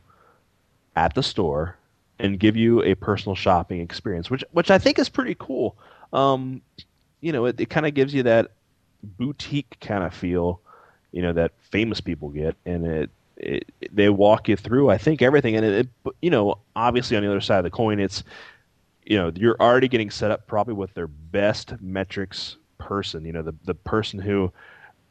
[0.94, 1.76] at the store
[2.20, 5.74] and give you a personal shopping experience, which which I think is pretty cool.
[6.12, 6.62] Um,
[7.20, 8.52] you know, it, it kind of gives you that
[9.02, 10.60] boutique kind of feel,
[11.10, 14.90] you know, that famous people get, and it, it they walk you through.
[14.90, 17.70] I think everything, and it, it, you know, obviously on the other side of the
[17.70, 18.22] coin, it's
[19.08, 23.24] you know you're already getting set up probably with their best metrics person.
[23.24, 24.52] You know, the the person who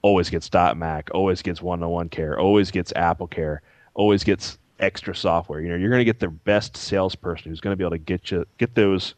[0.04, 3.62] always gets dot Mac, always gets one on one care, always gets Apple Care,
[3.96, 5.60] always gets extra software.
[5.60, 7.98] You know, you're going to get their best salesperson who's going to be able to
[7.98, 9.16] get you get those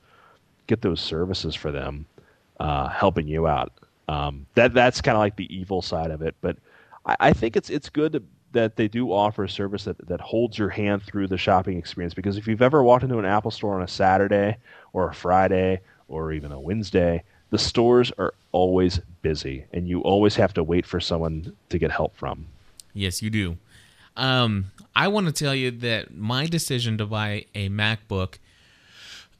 [0.68, 2.06] get those services for them,
[2.60, 3.74] uh, helping you out.
[4.08, 6.56] Um, that that's kind of like the evil side of it, but
[7.06, 10.22] I, I think it's it's good to, that they do offer a service that, that
[10.22, 12.14] holds your hand through the shopping experience.
[12.14, 14.58] Because if you've ever walked into an Apple store on a Saturday
[14.94, 20.36] or a Friday or even a Wednesday, the stores are always busy, and you always
[20.36, 22.48] have to wait for someone to get help from.
[22.94, 23.58] Yes, you do.
[24.16, 28.38] Um, I want to tell you that my decision to buy a MacBook,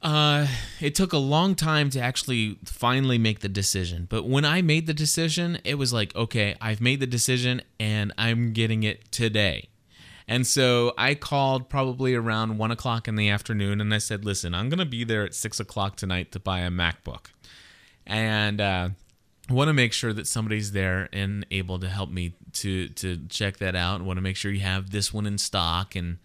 [0.02, 0.48] uh,
[0.80, 4.08] it took a long time to actually finally make the decision.
[4.10, 8.14] But when I made the decision, it was like, okay, I've made the decision and
[8.18, 9.70] I'm getting it today.
[10.28, 14.54] And so I called probably around one o'clock in the afternoon and I said, listen,
[14.54, 17.28] I'm going to be there at six o'clock tonight to buy a MacBook.
[18.06, 18.90] And, uh,
[19.50, 23.58] want to make sure that somebody's there and able to help me to to check
[23.58, 26.20] that out and want to make sure you have this one in stock and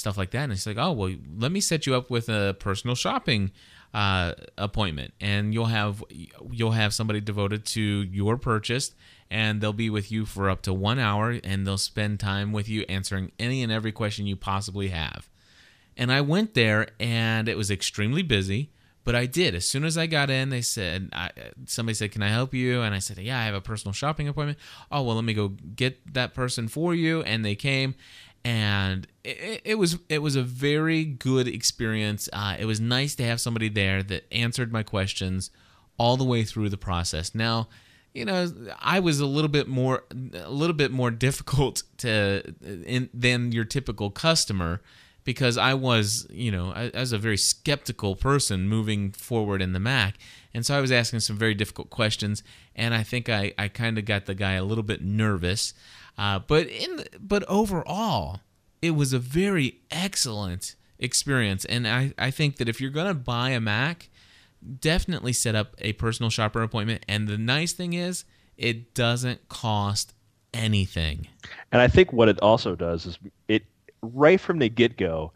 [0.00, 2.56] stuff like that and it's like oh well let me set you up with a
[2.58, 3.50] personal shopping
[3.92, 6.02] uh, appointment and you'll have
[6.50, 8.92] you'll have somebody devoted to your purchase
[9.30, 12.68] and they'll be with you for up to one hour and they'll spend time with
[12.68, 15.28] you answering any and every question you possibly have
[16.00, 18.70] and I went there and it was extremely busy.
[19.02, 19.54] But I did.
[19.54, 21.30] As soon as I got in, they said, I,
[21.66, 22.82] somebody said, Can I help you?
[22.82, 24.58] And I said, Yeah, I have a personal shopping appointment.
[24.90, 27.22] Oh, well, let me go get that person for you.
[27.22, 27.94] And they came.
[28.44, 32.28] And it, was it was a very good experience.
[32.32, 35.50] Uh, it was nice to have somebody there that answered my questions
[35.98, 37.34] all the way through the process.
[37.34, 37.68] Now,
[38.14, 38.50] you know,
[38.80, 40.04] I was a little bit more
[40.34, 44.80] a little bit more difficult to in, than your typical customer
[45.24, 49.72] because I was, you know, I, I was a very skeptical person moving forward in
[49.72, 50.16] the Mac.
[50.54, 52.42] And so I was asking some very difficult questions,
[52.74, 55.74] and I think I, I kind of got the guy a little bit nervous.
[56.18, 58.40] Uh, but in but overall,
[58.82, 63.50] it was a very excellent experience, and I, I think that if you're gonna buy
[63.50, 64.08] a Mac,
[64.80, 67.04] definitely set up a personal shopper appointment.
[67.08, 68.24] And the nice thing is,
[68.58, 70.12] it doesn't cost
[70.52, 71.28] anything.
[71.72, 73.18] And I think what it also does is
[73.48, 73.64] it
[74.02, 75.32] right from the get go,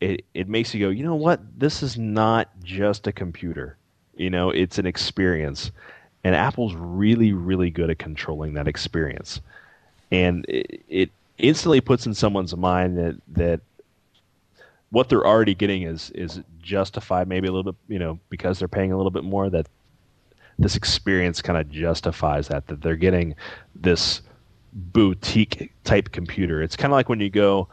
[0.00, 1.40] it it makes you go, you know what?
[1.58, 3.76] This is not just a computer.
[4.16, 5.70] You know, it's an experience.
[6.24, 9.40] and Apple's really, really good at controlling that experience,
[10.10, 11.10] and it, it
[11.40, 13.60] instantly puts in someone's mind that that
[14.90, 18.68] what they're already getting is is justified, maybe a little bit, you know, because they're
[18.68, 19.48] paying a little bit more.
[19.50, 19.66] That
[20.58, 23.34] this experience kind of justifies that that they're getting
[23.74, 24.22] this
[24.72, 26.62] boutique type computer.
[26.62, 27.68] It's kind of like when you go,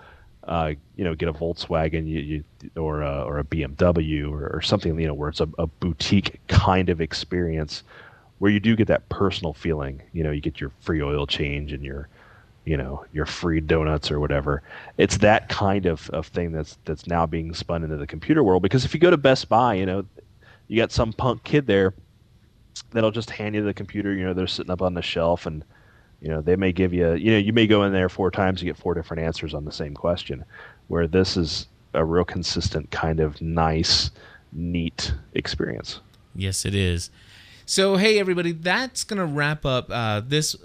[0.45, 4.61] uh, you know, get a Volkswagen, you, you or a, or a BMW or, or
[4.61, 7.83] something, you know, where it's a, a boutique kind of experience,
[8.39, 10.01] where you do get that personal feeling.
[10.13, 12.07] You know, you get your free oil change and your
[12.67, 14.61] you know your free donuts or whatever.
[14.97, 18.61] It's that kind of, of thing that's that's now being spun into the computer world.
[18.61, 20.05] Because if you go to Best Buy, you know,
[20.67, 21.93] you got some punk kid there
[22.91, 24.13] that'll just hand you the computer.
[24.13, 25.63] You know, they're sitting up on the shelf and
[26.21, 28.61] you know they may give you you know you may go in there four times
[28.61, 30.43] you get four different answers on the same question
[30.87, 34.09] where this is a real consistent kind of nice
[34.51, 35.99] neat experience
[36.37, 37.09] Yes, it is.
[37.69, 40.55] So, hey, everybody, that's going to wrap up uh, this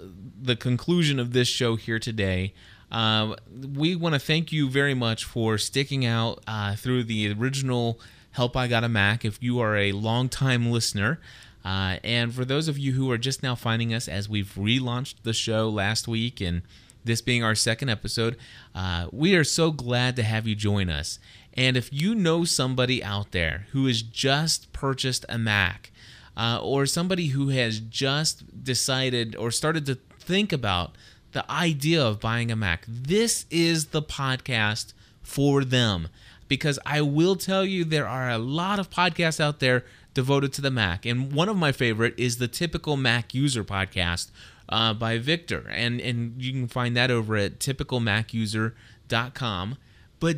[0.41, 2.53] the conclusion of this show here today.
[2.89, 3.35] Uh,
[3.75, 7.99] we want to thank you very much for sticking out uh, through the original
[8.31, 9.25] Help I Got a Mac.
[9.25, 11.19] If you are a longtime listener,
[11.65, 15.15] uh, and for those of you who are just now finding us as we've relaunched
[15.23, 16.61] the show last week and
[17.03, 18.37] this being our second episode,
[18.73, 21.19] uh, we are so glad to have you join us.
[21.53, 25.91] And if you know somebody out there who has just purchased a Mac,
[26.35, 30.95] uh, or somebody who has just decided or started to think about
[31.33, 36.07] the idea of buying a Mac, this is the podcast for them.
[36.47, 40.61] Because I will tell you, there are a lot of podcasts out there devoted to
[40.61, 41.05] the Mac.
[41.05, 44.29] And one of my favorite is the Typical Mac User podcast
[44.69, 45.65] uh, by Victor.
[45.69, 49.77] And, and you can find that over at typicalmacuser.com.
[50.19, 50.37] But,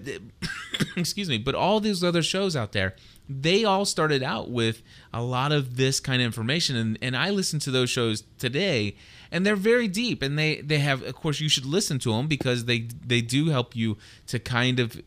[0.96, 2.96] excuse me, but all these other shows out there,
[3.28, 4.82] they all started out with
[5.14, 6.76] a lot of this kind of information.
[6.76, 8.96] And, and i listen to those shows today
[9.32, 12.28] and they're very deep and they they have of course you should listen to them
[12.28, 13.98] because they they do help you
[14.28, 15.02] to kind of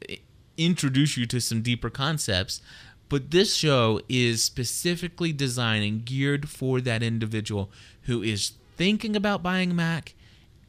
[0.58, 2.60] introduce you to some deeper concepts.
[3.08, 7.70] But this show is specifically designed and geared for that individual
[8.02, 10.14] who is thinking about buying a mac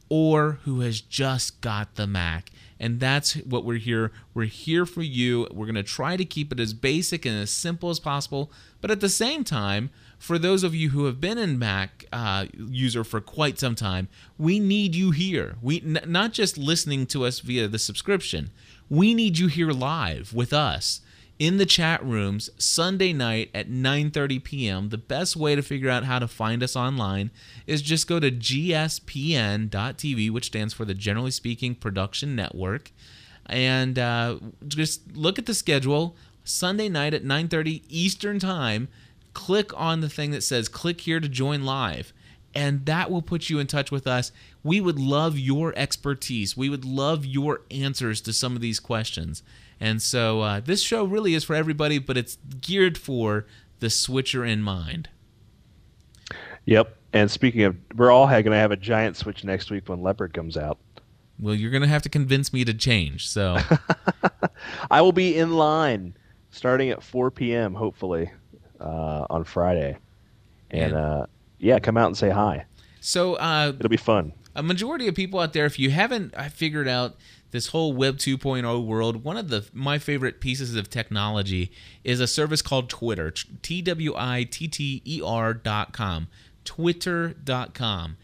[0.08, 2.50] or who has just got the mac
[2.80, 4.10] and that's what we're here.
[4.32, 5.46] We're here for you.
[5.52, 8.50] We're going to try to keep it as basic and as simple as possible,
[8.80, 12.46] but at the same time, for those of you who have been in Mac uh,
[12.56, 14.08] user for quite some time,
[14.38, 15.56] we need you here.
[15.62, 18.50] We n- not just listening to us via the subscription.
[18.88, 21.02] We need you here live with us
[21.40, 24.90] in the chat rooms Sunday night at 9:30 p.m.
[24.90, 27.32] The best way to figure out how to find us online
[27.66, 29.70] is just go to gspn.tv,
[30.30, 32.92] which stands for the Generally Speaking Production Network,
[33.46, 34.38] and uh,
[34.68, 36.14] just look at the schedule.
[36.44, 38.86] Sunday night at 9:30 Eastern Time.
[39.32, 42.12] Click on the thing that says "Click here to join live."
[42.52, 44.32] and that will put you in touch with us.
[44.64, 46.56] We would love your expertise.
[46.56, 49.44] We would love your answers to some of these questions.
[49.80, 53.46] And so uh, this show really is for everybody, but it's geared for
[53.78, 55.08] the switcher in mind.
[56.66, 56.96] Yep.
[57.12, 60.32] And speaking of, we're all going to have a giant switch next week when Leopard
[60.34, 60.78] comes out.
[61.40, 63.28] Well, you're going to have to convince me to change.
[63.28, 63.56] So
[64.90, 66.14] I will be in line
[66.50, 67.74] starting at 4 p.m.
[67.74, 68.30] Hopefully
[68.80, 69.96] uh, on Friday,
[70.70, 71.26] and uh,
[71.58, 72.66] yeah, come out and say hi.
[73.00, 74.32] So uh, it'll be fun.
[74.54, 77.16] A majority of people out there, if you haven't uh, figured out
[77.50, 81.70] this whole Web 2.0 world, one of the my favorite pieces of technology
[82.04, 83.32] is a service called Twitter.
[83.62, 86.28] T W I T T E R dot com.
[86.64, 88.16] Twitter.com.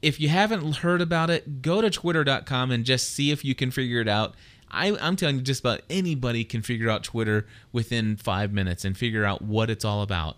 [0.00, 3.70] If you haven't heard about it, go to twitter.com and just see if you can
[3.70, 4.34] figure it out.
[4.70, 8.96] I, I'm telling you, just about anybody can figure out Twitter within five minutes and
[8.96, 10.36] figure out what it's all about.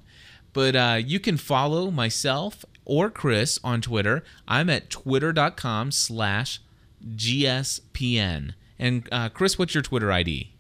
[0.53, 4.23] But uh, you can follow myself or Chris on Twitter.
[4.47, 6.61] I'm at twitter.com slash
[7.05, 8.55] GSPN.
[8.79, 10.53] And uh, Chris, what's your Twitter ID?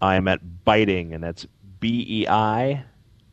[0.00, 1.46] I'm at beiting, and that's
[1.80, 2.84] B E I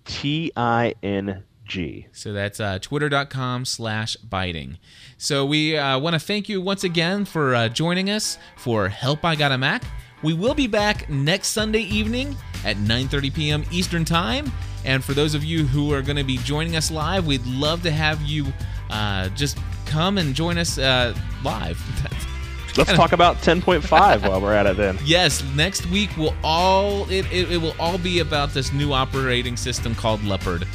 [0.05, 2.07] T I N G.
[2.11, 4.77] So that's uh, twitter.com slash beiting.
[5.17, 9.25] So we uh, want to thank you once again for uh, joining us for Help
[9.25, 9.83] I Got a Mac.
[10.23, 13.63] We will be back next Sunday evening at 9.30 p.m.
[13.71, 14.51] Eastern Time.
[14.83, 17.83] And for those of you who are going to be joining us live, we'd love
[17.83, 18.45] to have you
[18.89, 21.79] uh, just come and join us uh, live.
[22.77, 24.97] Let's talk about 10.5 while we're at it then.
[25.05, 28.91] Yes, next week we will all it, it, it, will all be about this new
[28.91, 30.67] operating system called Leopard.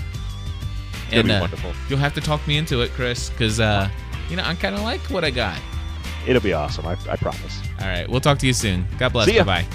[1.08, 1.72] It'll and, be uh, wonderful.
[1.88, 3.90] You'll have to talk me into it, Chris, because uh,
[4.28, 5.60] you know I kind of like what I got.
[6.26, 6.86] It'll be awesome.
[6.86, 7.60] I, I promise.
[7.80, 8.86] All right, we'll talk to you soon.
[8.98, 9.30] God bless.
[9.30, 9.66] Bye bye.